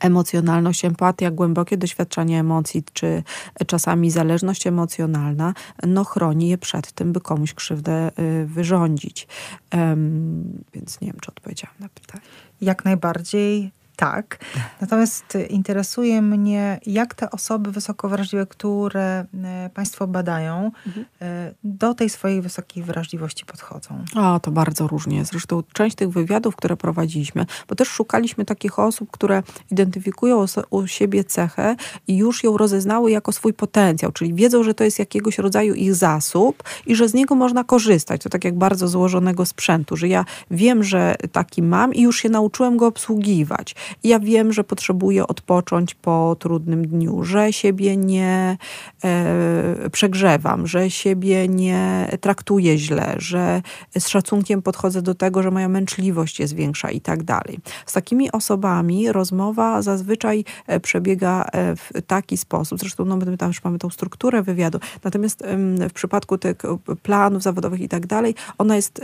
[0.00, 3.22] emocjonalność, empatia, głębokie doświadczanie emocji, czy
[3.66, 5.54] czasami zależność emocjonalna,
[5.86, 9.28] no chroni je przed tym, by komuś krzywdę y, wyrządzić.
[9.74, 12.24] Um, więc nie wiem, czy odpowiedziałam na pytanie.
[12.60, 14.38] Jak najbardziej tak.
[14.80, 21.06] Natomiast interesuje mnie, jak te osoby wysoko wrażliwe, które e, Państwo badają, mhm.
[21.22, 24.04] E, do tej swojej wysokiej wrażliwości podchodzą.
[24.14, 25.24] A, to bardzo różnie.
[25.24, 31.24] Zresztą część tych wywiadów, które prowadziliśmy, bo też szukaliśmy takich osób, które identyfikują u siebie
[31.24, 31.76] cechę
[32.08, 35.94] i już ją rozeznały jako swój potencjał, czyli wiedzą, że to jest jakiegoś rodzaju ich
[35.94, 38.22] zasób i że z niego można korzystać.
[38.22, 42.28] To tak jak bardzo złożonego sprzętu, że ja wiem, że taki mam i już się
[42.28, 43.74] nauczyłem go obsługiwać
[44.04, 48.56] ja wiem, że potrzebuję odpocząć po trudnym dniu, że siebie nie
[49.04, 53.62] e, przegrzewam, że siebie nie traktuję źle, że
[53.98, 57.58] z szacunkiem podchodzę do tego, że moja męczliwość jest większa i tak dalej.
[57.86, 63.48] Z takimi osobami rozmowa zazwyczaj e, przebiega e, w taki sposób, zresztą no, my tam
[63.48, 65.42] już mamy tą strukturę wywiadu, natomiast
[65.90, 66.56] w przypadku tych
[67.02, 69.00] planów zawodowych i tak dalej, ona jest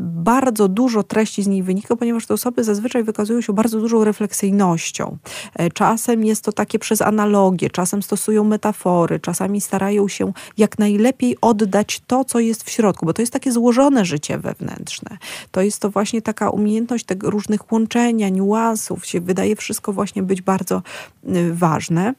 [0.00, 5.16] bardzo dużo treści z niej wynika, ponieważ te osoby zazwyczaj wykazują się bardzo dużą refleksyjnością.
[5.54, 11.36] E, czasem jest to takie przez analogię, czasem stosują metafory, czasami starają się jak najlepiej
[11.40, 15.18] oddać to, co jest w środku, bo to jest takie złożone życie wewnętrzne.
[15.50, 20.42] To jest to właśnie taka umiejętność tego różnych łączenia, niuansów, się wydaje wszystko właśnie być
[20.42, 20.82] bardzo
[21.28, 22.14] y, ważne.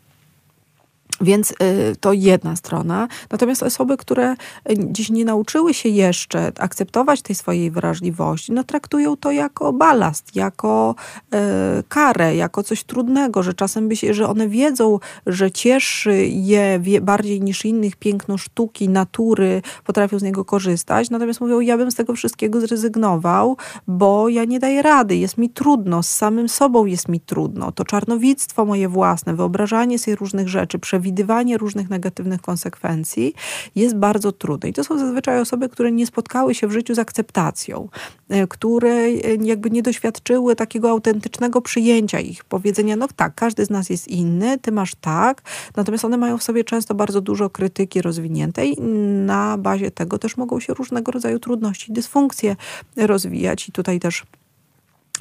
[1.22, 1.56] Więc y,
[2.00, 3.08] to jedna strona.
[3.32, 4.36] Natomiast osoby, które
[4.78, 10.96] dziś nie nauczyły się jeszcze akceptować tej swojej wrażliwości, no traktują to jako balast, jako
[11.34, 11.38] y,
[11.88, 17.42] karę, jako coś trudnego, że czasem by się, że one wiedzą, że cieszy je bardziej
[17.42, 21.10] niż innych piękno sztuki, natury, potrafią z niego korzystać.
[21.10, 23.58] Natomiast mówią, ja bym z tego wszystkiego zrezygnował,
[23.88, 27.72] bo ja nie daję rady, jest mi trudno, z samym sobą jest mi trudno.
[27.72, 33.34] To czarnowictwo moje własne, wyobrażanie sobie różnych rzeczy, przewidywanie przewidywanie różnych negatywnych konsekwencji
[33.76, 34.70] jest bardzo trudne.
[34.70, 37.90] I to są zazwyczaj osoby, które nie spotkały się w życiu z akceptacją,
[38.30, 43.70] e, które e, jakby nie doświadczyły takiego autentycznego przyjęcia ich, powiedzenia, no tak, każdy z
[43.70, 45.42] nas jest inny, ty masz tak,
[45.76, 48.78] natomiast one mają w sobie często bardzo dużo krytyki rozwiniętej.
[49.26, 52.56] Na bazie tego też mogą się różnego rodzaju trudności, dysfunkcje
[52.98, 54.26] rozwijać i tutaj też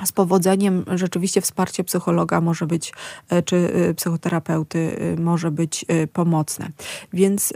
[0.04, 2.92] z powodzeniem rzeczywiście wsparcie psychologa może być,
[3.28, 6.70] e, czy e, psychoterapeuty e, może być pomocne.
[7.12, 7.52] Więc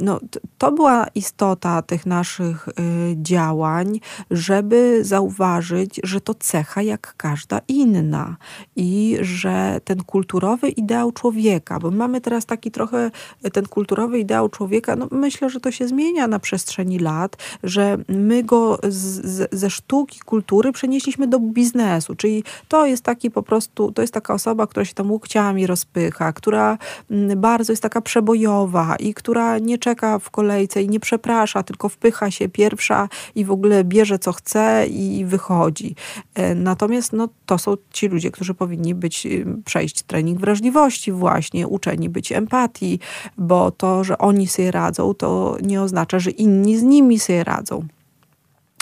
[0.00, 0.20] no,
[0.58, 2.68] to była istota tych naszych
[3.14, 8.36] działań, żeby zauważyć, że to cecha jak każda inna
[8.76, 13.10] i że ten kulturowy ideał człowieka, bo mamy teraz taki trochę
[13.52, 18.42] ten kulturowy ideał człowieka, no myślę, że to się zmienia na przestrzeni lat, że my
[18.42, 23.92] go z, ze sztuki, kultury przenieśliśmy do biznesu biznesu, czyli to jest taki po prostu,
[23.92, 26.78] to jest taka osoba, która się tam łokciami rozpycha, która
[27.10, 31.88] mm, bardzo jest taka przebojowa i która nie czeka w kolejce i nie przeprasza, tylko
[31.88, 35.94] wpycha się pierwsza i w ogóle bierze co chce i wychodzi.
[36.34, 41.68] E, natomiast no, to są ci ludzie, którzy powinni być, y, przejść trening wrażliwości właśnie,
[41.68, 42.98] uczeni być empatii,
[43.38, 47.86] bo to, że oni sobie radzą, to nie oznacza, że inni z nimi sobie radzą.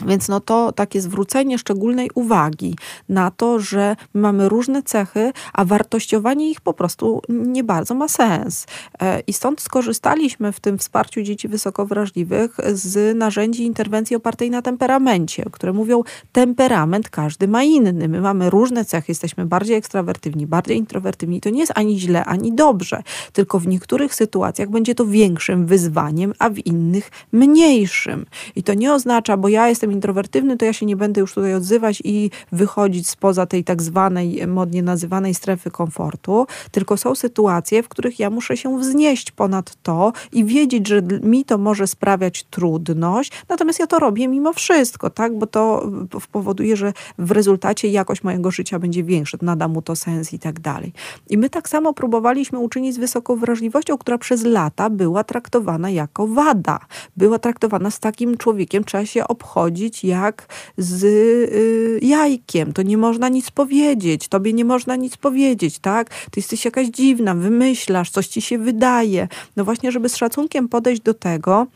[0.07, 2.77] Więc no to takie zwrócenie szczególnej uwagi
[3.09, 8.67] na to, że mamy różne cechy, a wartościowanie ich po prostu nie bardzo ma sens.
[9.01, 14.63] E, I stąd skorzystaliśmy w tym wsparciu dzieci wysoko wrażliwych z narzędzi interwencji opartej na
[14.63, 18.09] temperamencie, które mówią, temperament każdy ma inny.
[18.09, 21.41] My mamy różne cechy, jesteśmy bardziej ekstrawertywni, bardziej introwertywni.
[21.41, 26.33] To nie jest ani źle, ani dobrze, tylko w niektórych sytuacjach będzie to większym wyzwaniem,
[26.39, 28.27] a w innych mniejszym.
[28.57, 31.55] I to nie oznacza, bo ja jestem introwertywny, to ja się nie będę już tutaj
[31.55, 37.89] odzywać i wychodzić spoza tej tak zwanej, modnie nazywanej strefy komfortu, tylko są sytuacje, w
[37.89, 43.33] których ja muszę się wznieść ponad to i wiedzieć, że mi to może sprawiać trudność,
[43.49, 45.91] natomiast ja to robię mimo wszystko, tak, bo to
[46.33, 50.61] powoduje, że w rezultacie jakość mojego życia będzie większa, nada mu to sens i tak
[50.61, 50.93] dalej.
[51.31, 56.27] I my tak samo próbowaliśmy uczynić z wysoką wrażliwością, która przez lata była traktowana jako
[56.27, 56.79] wada.
[57.17, 60.47] Była traktowana z takim człowiekiem, trzeba się obchodzić jak
[60.79, 62.73] z y, jajkiem.
[62.73, 66.09] To nie można nic powiedzieć, tobie nie można nic powiedzieć, tak?
[66.09, 69.29] Ty jesteś jakaś dziwna, wymyślasz, coś ci się wydaje.
[69.57, 71.67] No właśnie, żeby z szacunkiem podejść do tego,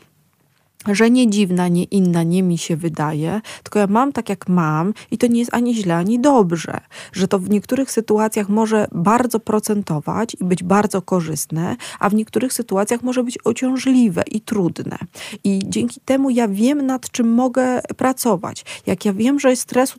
[0.85, 4.93] że nie dziwna, nie inna, nie mi się wydaje, tylko ja mam tak jak mam
[5.11, 6.79] i to nie jest ani źle, ani dobrze.
[7.13, 12.53] Że to w niektórych sytuacjach może bardzo procentować i być bardzo korzystne, a w niektórych
[12.53, 14.97] sytuacjach może być ociążliwe i trudne.
[15.43, 18.65] I dzięki temu ja wiem, nad czym mogę pracować.
[18.85, 19.97] Jak ja wiem, że stresu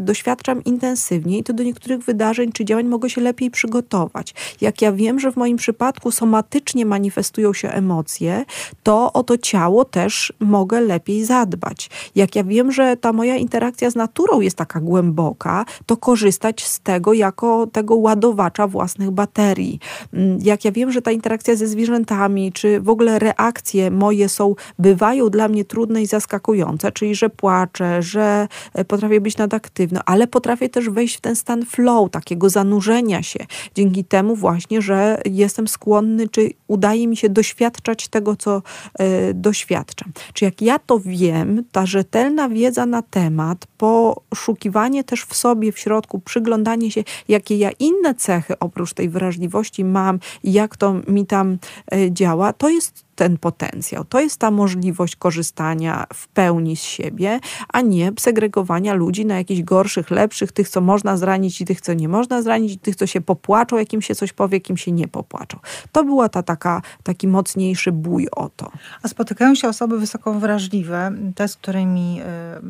[0.00, 4.34] doświadczam intensywniej, to do niektórych wydarzeń czy działań mogę się lepiej przygotować.
[4.60, 8.44] Jak ja wiem, że w moim przypadku somatycznie manifestują się emocje,
[8.82, 11.90] to o to ciało też mogę lepiej zadbać.
[12.14, 16.80] Jak ja wiem, że ta moja interakcja z naturą jest taka głęboka, to korzystać z
[16.80, 19.78] tego jako tego ładowacza własnych baterii.
[20.12, 24.54] Mm, jak ja wiem, że ta interakcja ze zwierzętami, czy w ogóle reakcje moje są,
[24.78, 30.26] bywają dla mnie trudne i zaskakujące, czyli że płaczę, że e, potrafię być nadaktywna, ale
[30.26, 33.40] potrafię też wejść w ten stan flow, takiego zanurzenia się.
[33.74, 38.62] Dzięki temu właśnie, że jestem skłonny, czy udaje mi się doświadczać tego, co
[39.00, 40.03] y, doświadczam.
[40.32, 45.78] Czy jak ja to wiem, ta rzetelna wiedza na temat, poszukiwanie też w sobie, w
[45.78, 51.58] środku, przyglądanie się, jakie ja inne cechy oprócz tej wrażliwości mam jak to mi tam
[51.94, 54.04] y, działa, to jest ten potencjał.
[54.04, 59.62] To jest ta możliwość korzystania w pełni z siebie, a nie segregowania ludzi na jakichś
[59.62, 63.06] gorszych, lepszych, tych, co można zranić i tych, co nie można zranić, i tych, co
[63.06, 65.58] się popłaczą, jakim się coś powie, kim się nie popłaczą.
[65.92, 68.70] To była ta taka, taki mocniejszy bój o to.
[69.02, 72.24] A spotykają się osoby wysoko wrażliwe, te, z którymi y,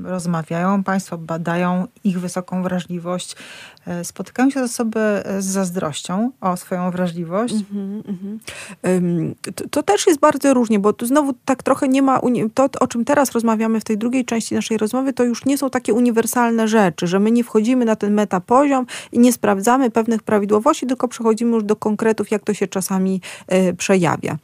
[0.08, 3.36] rozmawiają, Państwo badają ich wysoką wrażliwość.
[4.00, 7.54] Y, spotykają się osoby z zazdrością o swoją wrażliwość.
[7.72, 12.02] Mm -hmm, to, to też jest bardzo bardzo różnie, bo tu znowu tak trochę nie
[12.02, 12.20] ma,
[12.54, 15.70] to o czym teraz rozmawiamy w tej drugiej części naszej rozmowy, to już nie są
[15.70, 20.86] takie uniwersalne rzeczy, że my nie wchodzimy na ten metapoziom i nie sprawdzamy pewnych prawidłowości,
[20.86, 23.20] tylko przechodzimy już do konkretów, jak to się czasami
[23.52, 24.38] y, przejawia.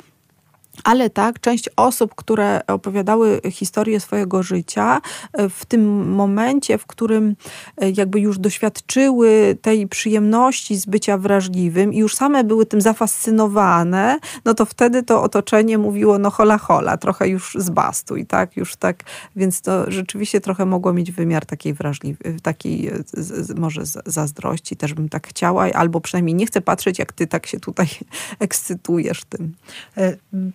[0.84, 5.00] Ale tak, część osób, które opowiadały historię swojego życia,
[5.32, 7.36] e, w tym momencie, w którym
[7.76, 14.18] e, jakby już doświadczyły tej przyjemności z bycia wrażliwym i już same były tym zafascynowane,
[14.44, 19.02] no to wtedy to otoczenie mówiło, no hola hola, trochę już zbastuj, tak, już tak,
[19.36, 22.92] więc to rzeczywiście trochę mogło mieć wymiar takiej wrażliwej, takiej e,
[23.56, 27.60] może zazdrości, też bym tak chciała, albo przynajmniej nie chcę patrzeć, jak ty tak się
[27.60, 27.88] tutaj
[28.38, 29.54] ekscytujesz tym.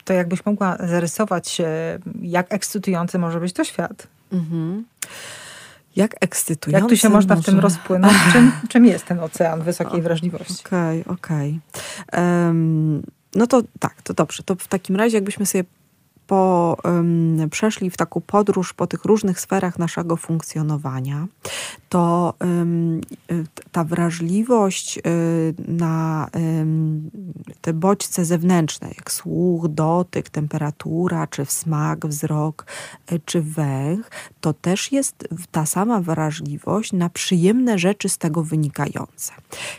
[0.03, 1.61] To jakbyś mogła zarysować,
[2.21, 4.07] jak ekscytujący może być to świat?
[4.33, 4.85] Mhm.
[5.95, 7.43] Jak ekscytujący Jak tu się można może...
[7.43, 8.13] w tym rozpłynąć?
[8.33, 10.63] Czym, czym jest ten ocean wysokiej wrażliwości?
[10.65, 11.59] Okej, okay, okej.
[12.07, 12.23] Okay.
[12.45, 13.03] Um,
[13.35, 14.43] no to tak, to dobrze.
[14.43, 15.63] To w takim razie jakbyśmy sobie
[16.27, 21.27] po, um, przeszli w taką podróż po tych różnych sferach naszego funkcjonowania,
[21.89, 23.01] to um,
[23.71, 25.01] ta wrażliwość y,
[25.67, 26.29] na
[27.61, 32.65] te bodźce zewnętrzne, jak słuch, dotyk, temperatura, czy smak, wzrok,
[33.11, 34.11] y, czy węch,
[34.41, 39.33] to też jest ta sama wrażliwość na przyjemne rzeczy z tego wynikające.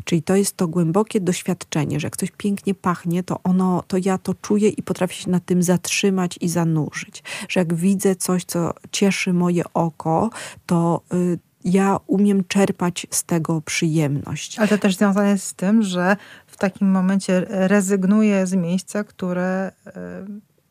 [0.04, 4.18] Czyli to jest to głębokie doświadczenie, że jak coś pięknie pachnie, to ono, to ja
[4.18, 7.22] to czuję i potrafię się na tym zatrzymać i zanurzyć.
[7.48, 10.30] Że jak widzę coś, co cieszy moje oko,
[10.66, 14.58] to y, ja umiem czerpać z tego przyjemność.
[14.58, 16.16] Ale to też związane jest z tym, że
[16.46, 19.92] w takim momencie rezygnuję z miejsca, które y,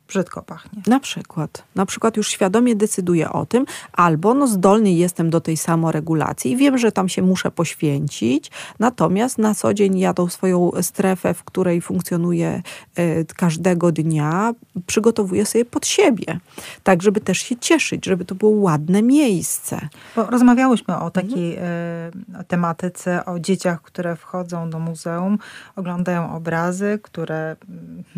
[0.08, 0.82] brzydko pachnie.
[0.88, 1.64] Na przykład.
[1.76, 6.58] Na przykład już świadomie decyduję o tym, albo no zdolny jestem do tej samoregulacji i
[6.58, 11.44] wiem, że tam się muszę poświęcić, natomiast na co dzień ja tą swoją strefę, w
[11.44, 12.62] której funkcjonuję
[13.00, 14.54] y, każdego dnia,
[14.88, 16.40] przygotowuję sobie pod siebie.
[16.84, 19.88] Tak, żeby też się cieszyć, żeby to było ładne miejsce.
[20.16, 22.42] Bo rozmawiałyśmy o takiej mhm.
[22.42, 25.38] y, tematyce, o dzieciach, które wchodzą do muzeum,
[25.76, 27.56] oglądają obrazy, które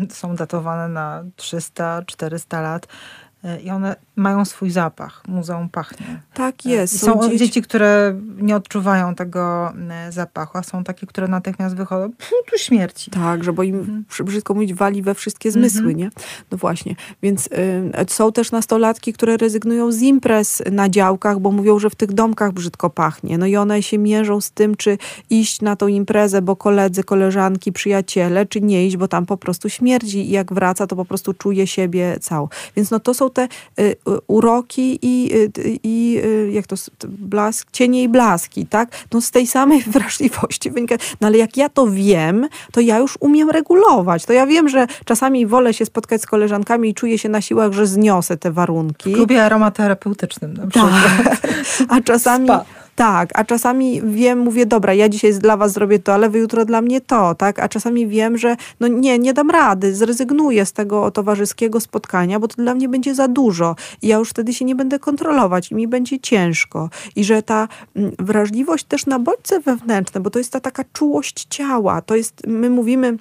[0.00, 2.88] y, są datowane na 300 300-400 lat.
[3.44, 5.22] E, i one mają swój zapach.
[5.28, 6.22] Muzeum pachnie.
[6.34, 6.94] Tak jest.
[6.94, 7.38] I są dzieci...
[7.38, 9.72] dzieci, które nie odczuwają tego
[10.10, 12.12] zapachu, a są takie, które natychmiast wychodzą,
[12.50, 13.10] tu śmierci.
[13.10, 14.04] Tak, że bo im, mhm.
[14.24, 15.96] brzydko mówić, wali we wszystkie zmysły, mhm.
[15.96, 16.10] nie?
[16.50, 16.94] No właśnie.
[17.22, 17.50] Więc y,
[18.08, 22.52] są też nastolatki, które rezygnują z imprez na działkach, bo mówią, że w tych domkach
[22.52, 23.38] brzydko pachnie.
[23.38, 24.98] No i one się mierzą z tym, czy
[25.30, 29.68] iść na tą imprezę, bo koledzy, koleżanki, przyjaciele, czy nie iść, bo tam po prostu
[29.68, 32.48] śmierdzi i jak wraca, to po prostu czuje siebie cał.
[32.76, 36.22] Więc no to są te y, y, uroki i, y, i
[36.52, 36.76] jak to,
[37.08, 38.90] blask, cienie i blaski, tak?
[39.12, 40.96] No z tej samej wrażliwości wynika.
[41.20, 44.24] No ale jak ja to wiem, to ja już umiem regulować.
[44.24, 47.72] To ja wiem, że czasami wolę się spotkać z koleżankami i czuję się na siłach,
[47.72, 49.12] że zniosę te warunki.
[49.12, 50.92] W klubie aromaterapeutycznym na przykład.
[51.24, 51.40] Tak.
[51.88, 52.46] A czasami...
[52.46, 52.64] Spa
[52.98, 56.64] tak, a czasami wiem, mówię, dobra, ja dzisiaj dla was zrobię to, ale wy jutro
[56.64, 57.58] dla mnie to, tak?
[57.58, 62.48] A czasami wiem, że no nie, nie dam rady, zrezygnuję z tego towarzyskiego spotkania, bo
[62.48, 65.74] to dla mnie będzie za dużo i ja już wtedy się nie będę kontrolować i
[65.74, 66.90] mi będzie ciężko.
[67.16, 71.46] I że ta mm, wrażliwość też na bodźce wewnętrzne, bo to jest ta taka czułość
[71.50, 73.16] ciała, to jest, my mówimy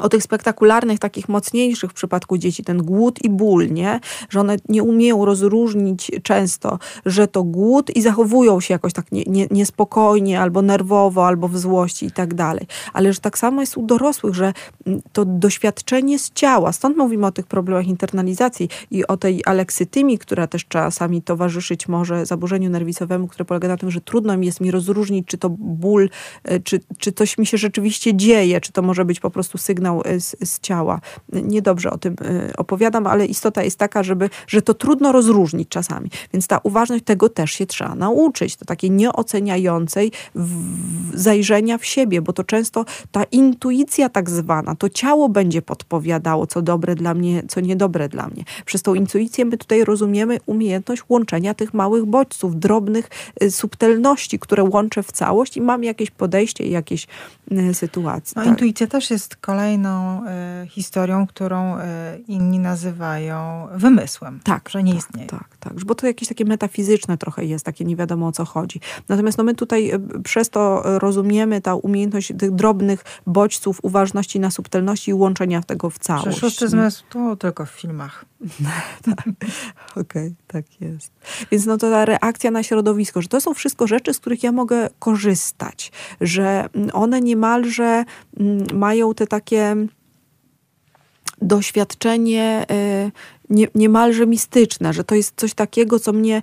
[0.00, 4.00] o tych spektakularnych, takich mocniejszych w przypadku dzieci, ten głód i ból, nie?
[4.30, 9.24] Że one nie umieją rozróżnić często, że to głód i zachowują się jakoś tak nie,
[9.26, 12.66] nie, niespokojnie, albo nerwowo, albo w złości i tak dalej.
[12.92, 14.52] Ale że tak samo jest u dorosłych, że
[14.86, 20.18] mm, to doświadczenie z ciała, stąd mówimy o tych problemach internalizacji i o tej aleksytymii,
[20.18, 24.60] która też czasami towarzyszyć może zaburzeniu nerwisowemu, które polega na tym, że trudno mi jest
[24.60, 26.08] mi rozróżnić, czy to ból,
[26.44, 29.81] e, czy, czy coś mi się rzeczywiście dzieje, czy to może być po prostu sygnał
[29.82, 31.00] sygnał e, z, z ciała.
[31.32, 36.10] Niedobrze o tym e, opowiadam, ale istota jest taka, żeby, że to trudno rozróżnić czasami.
[36.32, 38.56] Więc ta uważność tego też się trzeba nauczyć.
[38.56, 40.12] To takiej nieoceniającej
[41.14, 46.62] zajrzenia w siebie, bo to często ta intuicja tak zwana, to ciało będzie podpowiadało, co
[46.62, 48.44] dobre dla mnie, co niedobre dla mnie.
[48.64, 53.10] Przez tą intuicję my tutaj rozumiemy umiejętność łączenia tych małych bodźców, drobnych
[53.40, 57.06] e, subtelności, które łączę w całość i mam jakieś podejście i jakieś
[57.72, 58.32] sytuacje.
[58.36, 58.50] No, tak.
[58.50, 60.22] Intuicja też jest kolejna kolejną
[60.64, 61.82] y, historią, którą y,
[62.28, 65.28] inni nazywają wymysłem, tak, że nie tak, istnieje.
[65.28, 68.80] Tak, tak, bo to jakieś takie metafizyczne trochę jest, takie nie wiadomo o co chodzi.
[69.08, 74.50] Natomiast no my tutaj y, przez to rozumiemy ta umiejętność tych drobnych bodźców, uważności na
[74.50, 76.26] subtelności i łączenia tego w całość.
[76.26, 78.24] Że szósty zmysł to tylko w filmach.
[79.04, 79.28] tak.
[79.90, 81.12] Okej, okay, tak jest.
[81.50, 84.52] Więc no to ta reakcja na środowisko, że to są wszystko rzeczy, z których ja
[84.52, 88.04] mogę korzystać, że mm, one niemalże
[88.40, 89.76] mm, mają te takie
[91.42, 93.12] doświadczenie y,
[93.52, 96.42] nie, niemalże mistyczne, że to jest coś takiego, co mnie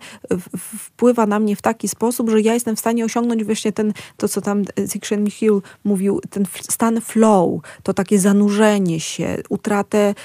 [0.57, 4.27] wpływa na mnie w taki sposób, że ja jestem w stanie osiągnąć właśnie ten, to
[4.27, 10.15] co tam Csikszentmihalyi Hill mówił, ten stan flow, to takie zanurzenie się, utratę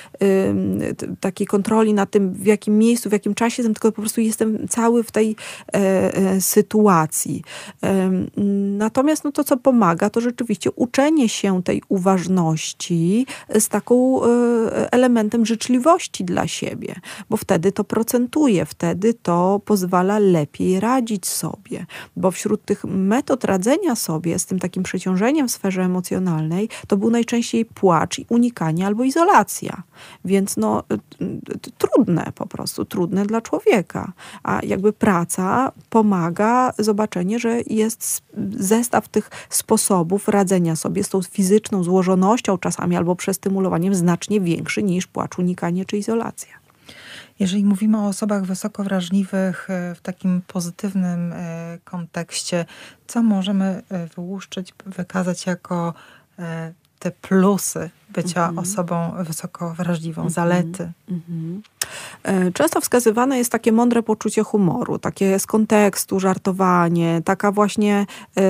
[1.20, 4.68] takiej kontroli na tym, w jakim miejscu, w jakim czasie jestem, tylko po prostu jestem
[4.68, 5.36] cały w tej
[5.74, 5.76] e,
[6.14, 7.42] e, sytuacji.
[8.78, 13.26] Natomiast no, to, co pomaga, to rzeczywiście uczenie się tej uważności
[13.58, 14.28] z taką e,
[14.92, 16.94] elementem życzliwości dla siebie siebie,
[17.30, 23.96] bo wtedy to procentuje, wtedy to pozwala lepiej radzić sobie, bo wśród tych metod radzenia
[23.96, 29.82] sobie z tym takim przeciążeniem w sferze emocjonalnej, to był najczęściej płacz unikanie albo izolacja.
[30.24, 30.82] Więc no
[31.78, 34.12] trudne po prostu, trudne dla człowieka.
[34.42, 38.22] A jakby praca pomaga zobaczenie, że jest
[38.58, 45.06] zestaw tych sposobów radzenia sobie z tą fizyczną złożonością czasami albo przestymulowaniem znacznie większy niż
[45.06, 46.63] płacz, unikanie czy izolacja.
[47.38, 52.64] Jeżeli mówimy o osobach wysoko wrażliwych e, w takim pozytywnym e, kontekście,
[53.06, 55.94] co możemy e, wyłuszczyć, wykazać jako
[56.98, 58.60] te plusy bycia -hmm.
[58.60, 60.30] osobą wysoko wrażliwą, -hmm.
[60.30, 60.82] zalety?
[60.82, 61.14] E,
[62.54, 68.06] często wskazywane jest takie mądre poczucie humoru, takie z kontekstu, żartowanie, taka właśnie,
[68.36, 68.42] e,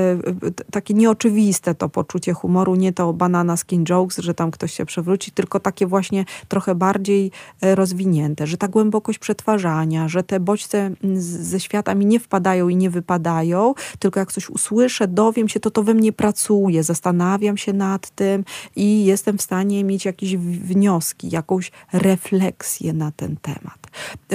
[0.70, 5.32] takie nieoczywiste to poczucie humoru, nie to banana skin jokes, że tam ktoś się przewróci,
[5.32, 11.60] tylko takie właśnie trochę bardziej e, rozwinięte, że ta głębokość przetwarzania, że te bodźce ze
[11.60, 15.82] świata mi nie wpadają i nie wypadają, tylko jak coś usłyszę, dowiem się, to to
[15.82, 18.44] we mnie pracuje, zastanawiam się nad tym
[18.76, 23.78] i jestem w stanie mieć jakieś wnioski, jakąś refleksję na ten ten temat.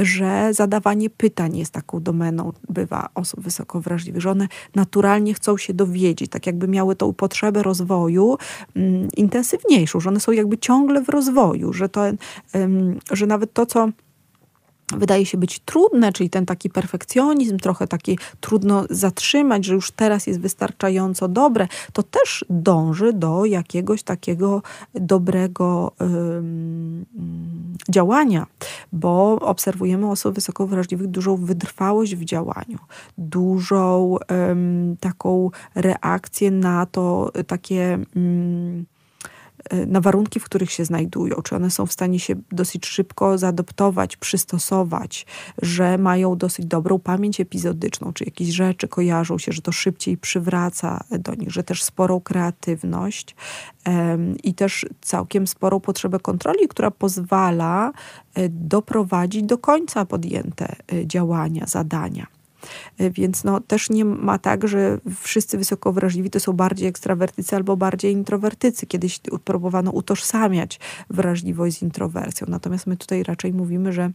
[0.07, 5.73] Że zadawanie pytań jest taką domeną, bywa osób wysoko wrażliwych, że one naturalnie chcą się
[5.73, 8.37] dowiedzieć, tak jakby miały tą potrzebę rozwoju
[8.75, 12.01] um, intensywniejszą, że one są jakby ciągle w rozwoju, że, to,
[13.11, 13.89] że nawet to, co
[14.97, 20.27] wydaje się być trudne, czyli ten taki perfekcjonizm, trochę taki trudno zatrzymać, że już teraz
[20.27, 24.61] jest wystarczająco dobre, to też dąży do jakiegoś takiego
[24.93, 25.91] dobrego
[27.89, 28.47] działania,
[28.91, 32.77] bo obserwujemy osób wysoko wrażliwych dużą wytrwałość w działaniu,
[33.17, 34.17] dużą
[34.99, 37.99] taką reakcję na to, takie.
[39.87, 44.17] Na warunki, w których się znajdują, czy one są w stanie się dosyć szybko zaadoptować,
[44.17, 45.25] przystosować,
[45.61, 51.03] że mają dosyć dobrą pamięć epizodyczną, czy jakieś rzeczy kojarzą się, że to szybciej przywraca
[51.11, 53.35] do nich, że też sporą kreatywność
[54.43, 57.91] i też całkiem sporą potrzebę kontroli, która pozwala
[58.37, 62.38] y, doprowadzić do końca podjęte y, działania, zadania.
[62.97, 67.55] E, więc no, też nie ma tak, że wszyscy wysoko wrażliwi to są bardziej ekstrawertycy
[67.55, 68.85] albo bardziej introwertycy.
[68.85, 70.79] Kiedyś próbowano utożsamiać
[71.09, 72.47] wrażliwość z introwersją.
[72.49, 74.11] Natomiast my tutaj raczej mówimy, że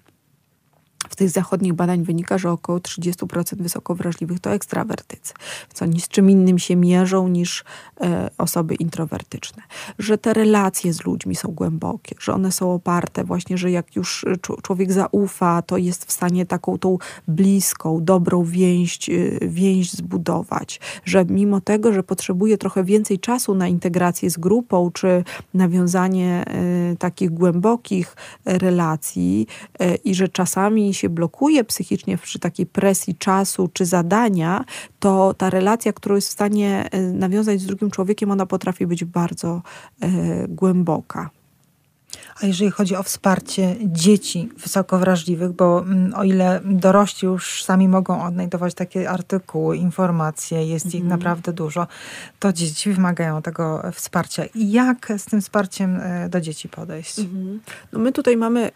[1.10, 5.34] z tych zachodnich badań wynika, że około 30% wysoko wrażliwych to ekstrawertycy,
[5.74, 7.64] co oni z czym innym się mierzą niż
[8.00, 9.62] e, osoby introwertyczne.
[9.98, 14.24] Że te relacje z ludźmi są głębokie, że one są oparte właśnie, że jak już
[14.62, 16.98] człowiek zaufa, to jest w stanie taką tą
[17.28, 19.12] bliską, dobrą więź, e,
[19.48, 20.80] więź zbudować.
[21.04, 25.24] Że mimo tego, że potrzebuje trochę więcej czasu na integrację z grupą, czy
[25.54, 29.46] nawiązanie e, takich głębokich relacji
[29.78, 34.64] e, i że czasami się blokuje psychicznie przy takiej presji czasu czy zadania,
[34.98, 39.04] to ta relacja, którą jest w stanie e, nawiązać z drugim człowiekiem, ona potrafi być
[39.04, 39.62] bardzo
[40.00, 40.08] e,
[40.48, 41.30] głęboka.
[42.42, 47.88] A jeżeli chodzi o wsparcie dzieci wysoko wrażliwych, bo mm, o ile dorośli już sami
[47.88, 51.08] mogą odnajdować takie artykuły, informacje, jest ich mhm.
[51.08, 51.86] naprawdę dużo,
[52.38, 54.44] to dzieci wymagają tego wsparcia.
[54.44, 57.18] I jak z tym wsparciem e, do dzieci podejść?
[57.18, 57.60] Mhm.
[57.92, 58.70] No my tutaj mamy,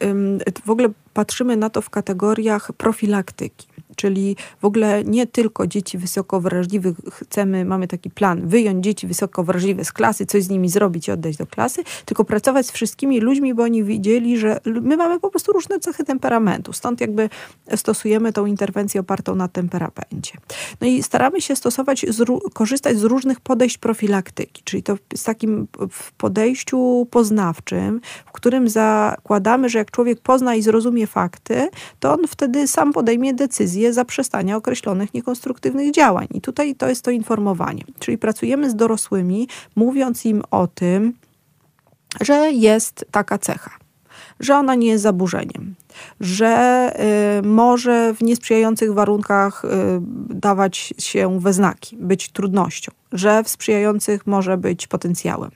[0.64, 3.67] w ogóle patrzymy na to w kategoriach profilaktyki
[3.98, 9.44] czyli w ogóle nie tylko dzieci wysoko wrażliwych chcemy, mamy taki plan, wyjąć dzieci wysoko
[9.44, 13.20] wrażliwe z klasy, coś z nimi zrobić i oddać do klasy, tylko pracować z wszystkimi
[13.20, 16.72] ludźmi, bo oni widzieli, że my mamy po prostu różne cechy temperamentu.
[16.72, 17.28] Stąd jakby
[17.76, 20.38] stosujemy tą interwencję opartą na temperamencie.
[20.80, 22.06] No i staramy się stosować,
[22.54, 29.68] korzystać z różnych podejść profilaktyki, czyli to z takim w podejściu poznawczym, w którym zakładamy,
[29.68, 31.68] że jak człowiek pozna i zrozumie fakty,
[32.00, 36.26] to on wtedy sam podejmie decyzję, zaprzestania określonych niekonstruktywnych działań.
[36.34, 37.84] I tutaj to jest to informowanie.
[37.98, 41.14] Czyli pracujemy z dorosłymi, mówiąc im o tym,
[42.20, 43.70] że jest taka cecha,
[44.40, 45.74] że ona nie jest zaburzeniem,
[46.20, 46.92] że
[47.38, 49.68] y, może w niesprzyjających warunkach y,
[50.34, 55.50] dawać się we znaki, być trudnością, że w sprzyjających może być potencjałem,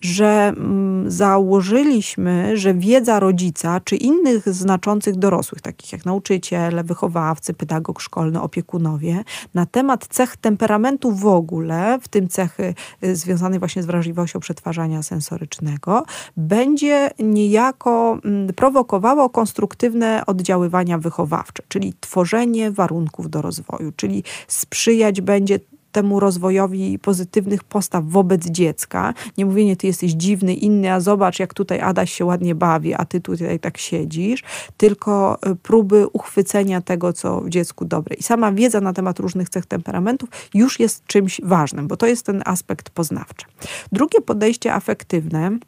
[0.00, 8.00] że mm, założyliśmy, że wiedza rodzica czy innych znaczących dorosłych, takich jak nauczyciele, wychowawcy, pedagog
[8.00, 9.24] szkolny, opiekunowie,
[9.54, 12.74] na temat cech temperamentu w ogóle, w tym cechy
[13.04, 16.04] y, związane właśnie z wrażliwością przetwarzania sensorycznego,
[16.36, 25.58] będzie niejako mm, prowokowało konstruktywne oddziaływania wychowawcze, czyli tworzenie warunków do rozwoju, czyli sprzyjać będzie
[25.96, 29.14] temu rozwojowi pozytywnych postaw wobec dziecka.
[29.38, 33.04] Nie mówienie, ty jesteś dziwny, inny, a zobacz, jak tutaj Adaś się ładnie bawi, a
[33.04, 34.42] ty tutaj tak siedzisz,
[34.76, 38.16] tylko e, próby uchwycenia tego, co w dziecku dobre.
[38.16, 42.26] I sama wiedza na temat różnych cech temperamentów już jest czymś ważnym, bo to jest
[42.26, 43.46] ten aspekt poznawczy.
[43.92, 45.58] Drugie podejście afektywne,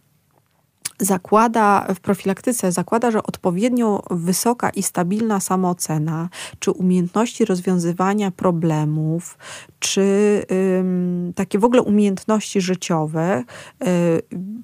[1.01, 6.29] zakłada w profilaktyce, zakłada, że odpowiednio wysoka i stabilna samoocena,
[6.59, 9.39] czy umiejętności rozwiązywania problemów,
[9.79, 10.09] czy
[11.35, 13.45] takie w ogóle umiejętności życiowe
[13.83, 13.87] y,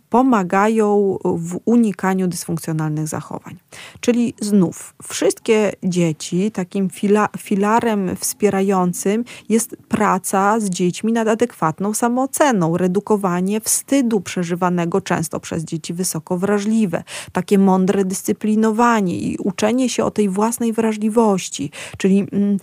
[0.08, 3.56] pomagają w unikaniu dysfunkcjonalnych zachowań.
[4.00, 12.76] Czyli znów, wszystkie dzieci, takim fila, filarem wspierającym jest praca z dziećmi nad adekwatną samooceną,
[12.76, 20.10] redukowanie wstydu przeżywanego często przez dzieci wysoko wrażliwe, takie mądre dyscyplinowanie i uczenie się o
[20.10, 22.56] tej własnej wrażliwości, czyli mm,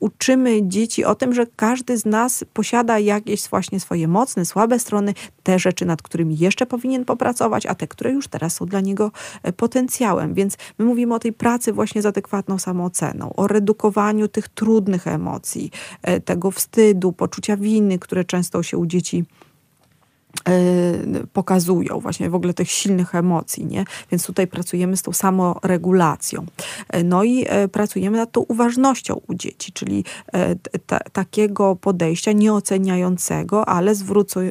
[0.00, 5.14] uczymy dzieci o tym, że każdy z nas posiada jakieś właśnie swoje mocne, słabe strony,
[5.42, 9.10] te rzeczy, nad którymi jeszcze powinien popracować, a te, które już teraz są dla niego
[9.42, 10.34] e, potencjałem.
[10.34, 15.70] Więc my mówimy o tej pracy właśnie z adekwatną samooceną, o redukowaniu tych trudnych emocji,
[16.02, 19.24] e, tego wstydu, poczucia winy, które często się u dzieci
[21.32, 23.84] pokazują właśnie w ogóle tych silnych emocji, nie?
[24.10, 26.46] Więc tutaj pracujemy z tą samoregulacją.
[27.04, 30.04] No i pracujemy nad tą uważnością u dzieci, czyli
[31.12, 33.94] takiego podejścia nieoceniającego, ale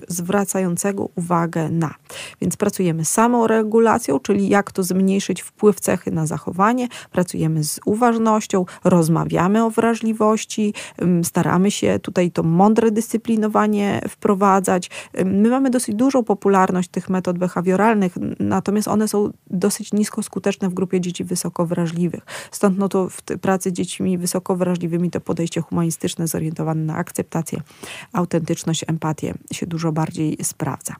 [0.08, 1.96] zwracającego uwagę na
[2.41, 8.66] Więc pracujemy z samoregulacją, czyli jak to zmniejszyć wpływ cechy na zachowanie, pracujemy z uważnością,
[8.84, 10.74] rozmawiamy o wrażliwości,
[11.24, 14.89] staramy się tutaj to mądre dyscyplinowanie wprowadzać.
[15.26, 20.74] My mamy dosyć dużą popularność tych metod behawioralnych, natomiast one są dosyć nisko skuteczne w
[20.74, 22.26] grupie dzieci wysoko wrażliwych.
[22.51, 27.62] Stąd no to w pracy z dziećmi wysoko wrażliwymi to podejście humanistyczne zorientowane na akceptację,
[28.14, 30.96] autentyczność, empatię się dużo bardziej sprawdza.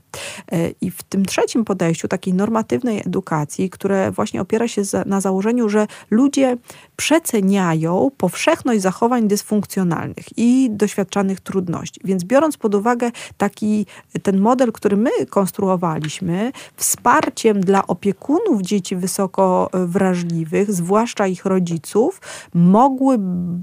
[0.51, 5.69] E, I w tym trzecim podejściu, takiej normatywnej edukacji, które właśnie opiera się na założeniu,
[5.69, 6.57] że ludzie
[6.99, 12.01] przeceniają powszechność zachowań dysfunkcjonalnych i doświadczanych trudności.
[12.03, 13.85] Więc biorąc pod uwagę taki
[14.23, 22.21] ten model, który my konstruowaliśmy, wsparciem dla opiekunów dzieci wysoko wrażliwych, zwłaszcza ich rodziców,
[22.53, 23.17] mogły,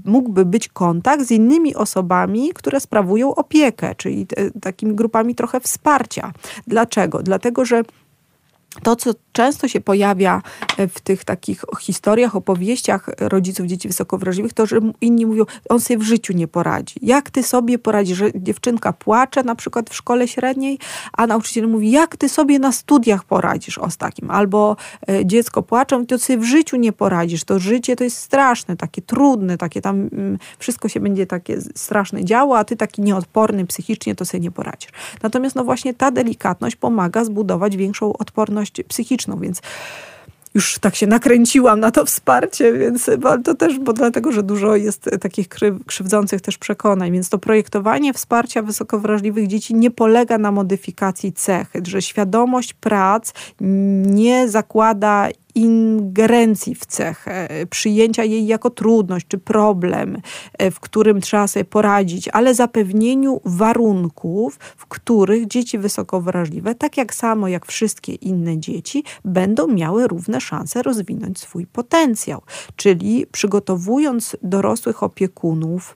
[0.05, 4.27] mógłby być kontakt z innymi osobami, które sprawują opiekę, czyli
[4.61, 6.33] takimi grupami trochę wsparcia.
[6.67, 7.23] Dlaczego?
[7.23, 7.83] Dlatego, że
[8.83, 10.41] to, co często się pojawia
[10.77, 15.79] e, w tych takich historiach, opowieściach rodziców dzieci wysoko wrażliwych, to, że inni mówią, on
[15.79, 16.95] sobie w życiu nie poradzi.
[17.01, 20.79] Jak ty sobie poradzisz, że dziewczynka płacze na przykład w szkole średniej,
[21.13, 24.31] a nauczyciel mówi, jak ty sobie na studiach poradzisz o z takim.
[24.31, 24.75] Albo
[25.09, 27.43] e, dziecko płacze, to sobie w życiu nie poradzisz.
[27.43, 32.25] To życie to jest straszne, takie trudne, takie tam mm, wszystko się będzie takie straszne
[32.25, 34.89] działo, a ty taki nieodporny psychicznie to sobie nie poradzisz.
[35.23, 39.61] Natomiast no właśnie ta delikatność pomaga zbudować większą odporność psychiczną, więc
[40.53, 43.09] już tak się nakręciłam na to wsparcie, więc
[43.43, 45.47] to też, bo dlatego, że dużo jest takich
[45.85, 51.81] krzywdzących też przekonań, więc to projektowanie wsparcia wysoko wrażliwych dzieci nie polega na modyfikacji cechy,
[51.87, 53.33] że świadomość prac
[54.05, 60.21] nie zakłada ingerencji w cechę, przyjęcia jej jako trudność czy problem,
[60.57, 66.97] e, w którym trzeba sobie poradzić, ale zapewnieniu warunków, w których dzieci wysoko wrażliwe, tak
[66.97, 72.41] jak samo jak wszystkie inne dzieci, będą miały równe szanse rozwinąć swój potencjał.
[72.75, 75.95] Czyli przygotowując dorosłych opiekunów,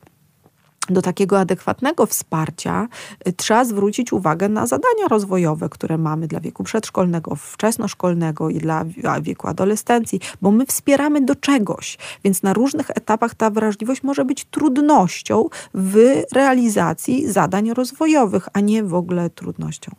[0.93, 2.87] do takiego adekwatnego wsparcia
[3.27, 8.85] y, trzeba zwrócić uwagę na zadania rozwojowe, które mamy dla wieku przedszkolnego, wczesnoszkolnego i dla
[9.21, 14.45] wieku adolescencji, bo my wspieramy do czegoś, więc na różnych etapach ta wrażliwość może być
[14.45, 19.91] trudnością w realizacji zadań rozwojowych, a nie w ogóle trudnością.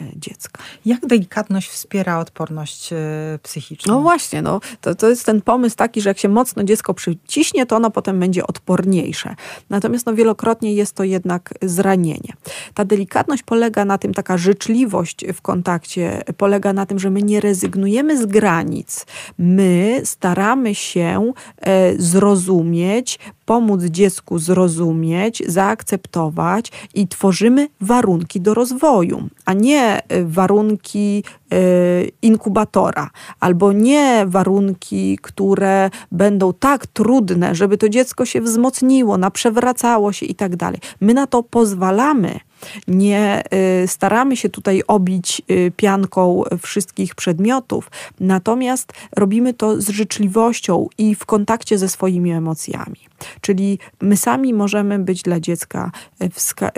[0.00, 0.62] E, dziecka.
[0.86, 2.96] Jak delikatność wspiera odporność e,
[3.42, 3.94] psychiczną?
[3.94, 7.66] No właśnie, no, to, to jest ten pomysł taki, że jak się mocno dziecko przyciśnie,
[7.66, 9.34] to ono potem będzie odporniejsze.
[9.70, 12.32] Natomiast no, wielokrotnie jest to jednak zranienie.
[12.74, 17.40] Ta delikatność polega na tym, taka życzliwość w kontakcie polega na tym, że my nie
[17.40, 19.06] rezygnujemy z granic.
[19.38, 29.52] My staramy się e, zrozumieć, pomóc dziecku zrozumieć, zaakceptować i tworzymy warunki do rozwoju, a
[29.52, 33.10] nie y, warunki y, inkubatora,
[33.40, 40.34] albo nie warunki, które będą tak trudne, żeby to dziecko się wzmocniło, naprzewracało się i
[40.34, 40.80] tak dalej.
[41.00, 42.40] My na to pozwalamy
[42.88, 43.42] nie
[43.82, 51.14] y, staramy się tutaj obić y, pianką wszystkich przedmiotów, natomiast robimy to z życzliwością i
[51.14, 52.96] w kontakcie ze swoimi emocjami.
[53.40, 55.90] Czyli my sami możemy być dla dziecka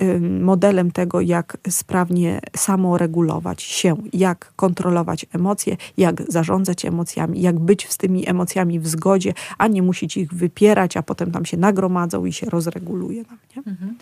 [0.02, 7.88] y, modelem tego, jak sprawnie samoregulować się, jak kontrolować emocje, jak zarządzać emocjami, jak być
[7.88, 12.24] z tymi emocjami w zgodzie, a nie musić ich wypierać, a potem tam się nagromadzą
[12.24, 13.38] i się rozreguluje nam.
[13.56, 13.72] Nie?
[13.72, 13.96] Mhm.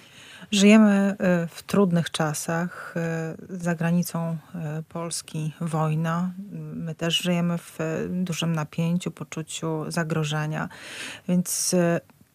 [0.55, 2.95] Żyjemy y, w trudnych czasach.
[3.51, 4.37] Y, za granicą
[4.79, 6.33] y, Polski wojna.
[6.75, 7.79] My też żyjemy w
[8.11, 10.69] dużym napięciu, poczuciu zagrożenia.
[11.29, 11.75] Więc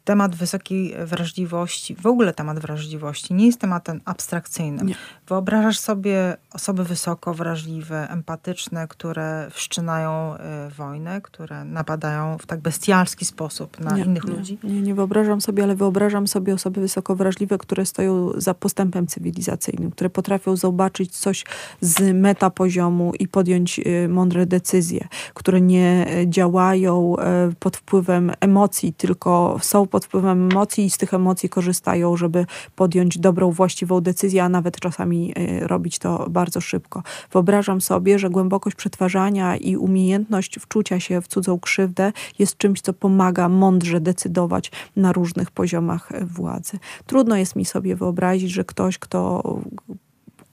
[0.09, 4.87] temat wysokiej wrażliwości, w ogóle temat wrażliwości nie jest tematem abstrakcyjnym.
[4.87, 4.95] Nie.
[5.27, 13.25] Wyobrażasz sobie osoby wysoko wrażliwe, empatyczne, które wszczynają y, wojnę, które napadają w tak bestialski
[13.25, 14.57] sposób na nie, innych nie, ludzi?
[14.63, 19.91] Nie, nie wyobrażam sobie, ale wyobrażam sobie osoby wysoko wrażliwe, które stoją za postępem cywilizacyjnym,
[19.91, 21.45] które potrafią zobaczyć coś
[21.81, 27.15] z metapoziomu i podjąć y, mądre decyzje, które nie działają
[27.51, 32.45] y, pod wpływem emocji, tylko są pod wpływem emocji i z tych emocji korzystają, żeby
[32.75, 37.03] podjąć dobrą, właściwą decyzję, a nawet czasami y, robić to bardzo szybko.
[37.31, 42.93] Wyobrażam sobie, że głębokość przetwarzania i umiejętność wczucia się w cudzą krzywdę jest czymś, co
[42.93, 46.79] pomaga mądrze decydować na różnych poziomach y, władzy.
[47.05, 49.43] Trudno jest mi sobie wyobrazić, że ktoś, kto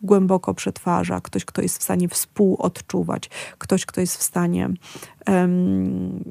[0.02, 4.70] głęboko przetwarza, ktoś, kto jest w stanie współodczuwać, ktoś, kto jest w stanie
[5.26, 6.24] um,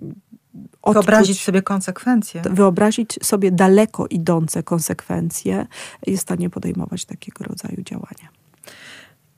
[0.81, 2.41] odczuć, wyobrazić sobie konsekwencje.
[2.41, 5.67] Wyobrazić sobie daleko idące konsekwencje,
[6.07, 8.44] jest w stanie podejmować takiego rodzaju działania.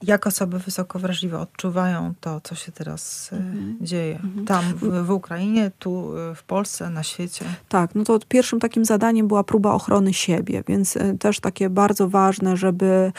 [0.03, 3.77] Jak osoby wysoko wrażliwe odczuwają to, co się teraz mhm.
[3.81, 4.15] dzieje.
[4.15, 4.45] Mhm.
[4.45, 7.45] Tam w, w, Ukrainie, tu w Polsce, na świecie.
[7.69, 12.57] Tak, no to pierwszym takim zadaniem była próba ochrony siebie, więc też takie bardzo ważne,
[12.57, 13.11] żeby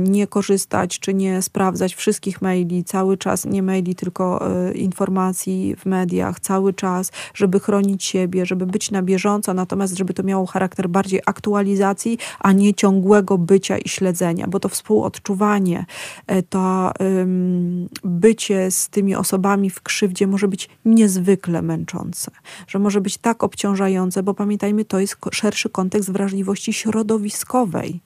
[0.00, 6.40] nie korzystać czy nie sprawdzać wszystkich maili, cały czas nie maili, tylko informacji w mediach,
[6.40, 11.20] cały czas, żeby chronić siebie, żeby być na bieżąco, natomiast żeby to miało charakter bardziej
[11.26, 15.86] aktualizacji, a nie ciągłego bycia i śledzenia, bo to współodczuwanie,
[16.25, 22.30] e, to um, bycie z tymi osobami w krzywdzie może być niezwykle męczące,
[22.66, 28.00] że może być tak obciążające, bo pamiętajmy, to jest szerszy kontekst wrażliwości środowiskowej.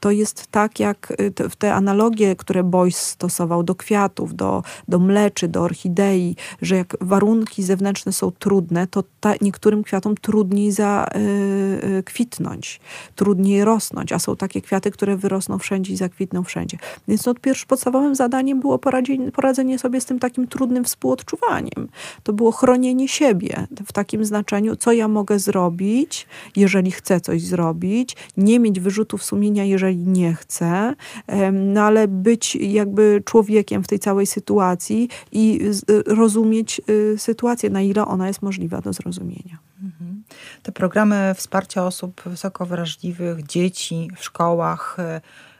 [0.00, 5.48] To jest tak, jak y, te analogie, które Boyce stosował do kwiatów, do, do mleczy,
[5.48, 13.12] do orchidei, że jak warunki zewnętrzne są trudne, to ta, niektórym kwiatom trudniej zakwitnąć, y,
[13.12, 16.78] y, trudniej rosnąć, a są takie kwiaty, które wyrosną wszędzie i zakwitną wszędzie.
[17.08, 17.34] Więc no,
[17.64, 21.88] pierwszym podstawowym zadaniem było poradzenie, poradzenie sobie z tym takim trudnym współodczuwaniem.
[22.22, 26.26] To było chronienie siebie w takim znaczeniu, co ja mogę zrobić,
[26.56, 30.94] jeżeli chcę coś zrobić, nie mieć wyrzutów sumienia, jeżeli nie chcę,
[31.52, 35.60] no ale być jakby człowiekiem w tej całej sytuacji i
[36.06, 39.58] rozumieć y, sytuację, na ile ona jest możliwa do zrozumienia.
[39.82, 40.22] Mhm.
[40.62, 45.53] Te programy wsparcia osób wysoko wrażliwych, dzieci w szkołach, y,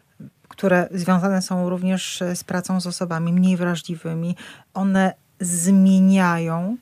[0.56, 4.36] które związane są również z pracą z osobami mniej wrażliwymi,
[4.74, 6.76] one zmieniają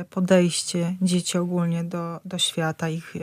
[0.00, 3.16] y, podejście dzieci ogólnie do, do świata, ich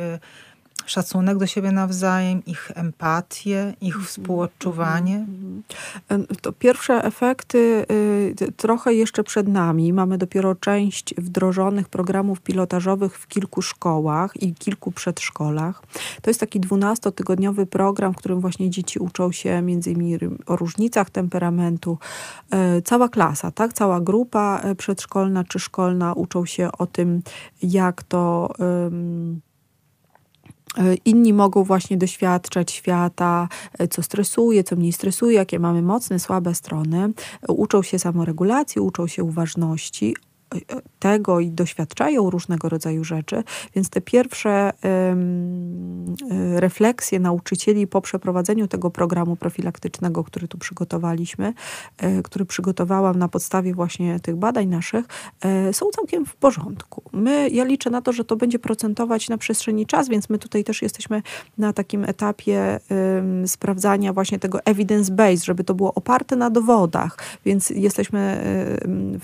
[0.85, 4.05] szacunek do siebie nawzajem, ich empatię, ich mhm.
[4.05, 5.15] współodczuwanie?
[5.15, 6.27] Mhm.
[6.41, 7.85] To pierwsze efekty
[8.41, 9.93] y, trochę jeszcze przed nami.
[9.93, 15.83] Mamy dopiero część wdrożonych programów pilotażowych w kilku szkołach i kilku przedszkolach.
[16.21, 21.09] To jest taki dwunastotygodniowy program, w którym właśnie dzieci uczą się między innymi o różnicach
[21.09, 21.97] temperamentu.
[22.77, 23.73] Y, cała klasa, tak?
[23.73, 27.21] Cała grupa y, przedszkolna czy szkolna uczą się o tym,
[27.63, 28.91] jak to E,
[31.05, 33.47] inni mogą właśnie doświadczać świata,
[33.79, 37.13] e, co stresuje, co mniej stresuje, jakie mamy mocne, słabe strony.
[37.47, 40.15] Uczą się samoregulacji, uczą się uważności,
[40.99, 43.43] tego i doświadczają różnego rodzaju rzeczy,
[43.75, 44.71] więc te pierwsze
[46.55, 51.53] refleksje nauczycieli po przeprowadzeniu tego programu profilaktycznego, który tu przygotowaliśmy,
[51.97, 55.05] e, który przygotowałam na podstawie właśnie tych badań naszych,
[55.41, 57.03] e, są całkiem w porządku.
[57.13, 60.63] My, ja liczę na to, że to będzie procentować na przestrzeni czas, więc my tutaj
[60.63, 61.21] też jesteśmy
[61.57, 62.79] na takim etapie
[63.45, 68.43] sprawdzania właśnie tego evidence-based, żeby to było oparte na dowodach, więc jesteśmy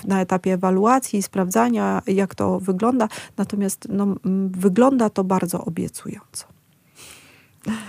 [0.08, 3.08] na etapie ewaluacji sprawdzania, jak to wygląda.
[3.38, 4.16] Natomiast no,
[4.52, 6.46] wygląda to bardzo obiecująco.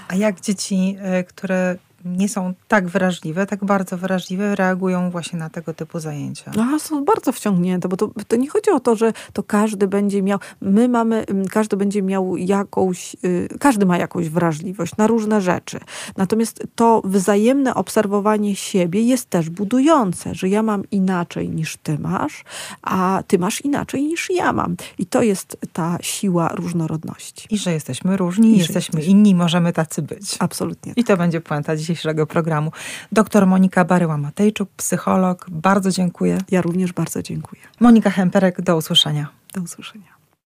[0.09, 5.51] A jak dzieci, e, które nie są tak wrażliwe, tak bardzo wrażliwe, reagują właśnie na
[5.51, 6.51] tego typu zajęcia.
[6.57, 10.23] No, są bardzo wciągnięte, bo to, to nie chodzi o to, że to każdy będzie
[10.23, 15.81] miał, my mamy, każdy będzie miał jakąś, y, każdy ma jakąś wrażliwość na różne rzeczy.
[16.17, 22.45] Natomiast to wzajemne obserwowanie siebie jest też budujące, że ja mam inaczej niż ty masz,
[22.83, 24.77] a ty masz inaczej niż ja mam.
[24.99, 27.49] I to jest ta siła różnorodności.
[27.51, 30.37] I że jesteśmy różni, I jesteśmy inni, możemy tacy być.
[30.39, 30.93] Absolutnie.
[30.97, 32.73] I to będzie puenta dzisiaj dzisiejszego programu.
[33.13, 35.47] Doktor Monika Baryła-Matejczuk, psycholog.
[35.51, 36.39] Bardzo dziękuję.
[36.51, 37.63] Ja również bardzo dziękuję.
[37.81, 39.29] Monika Hemperek, do usłyszenia.
[39.55, 40.18] Do usłyszenia.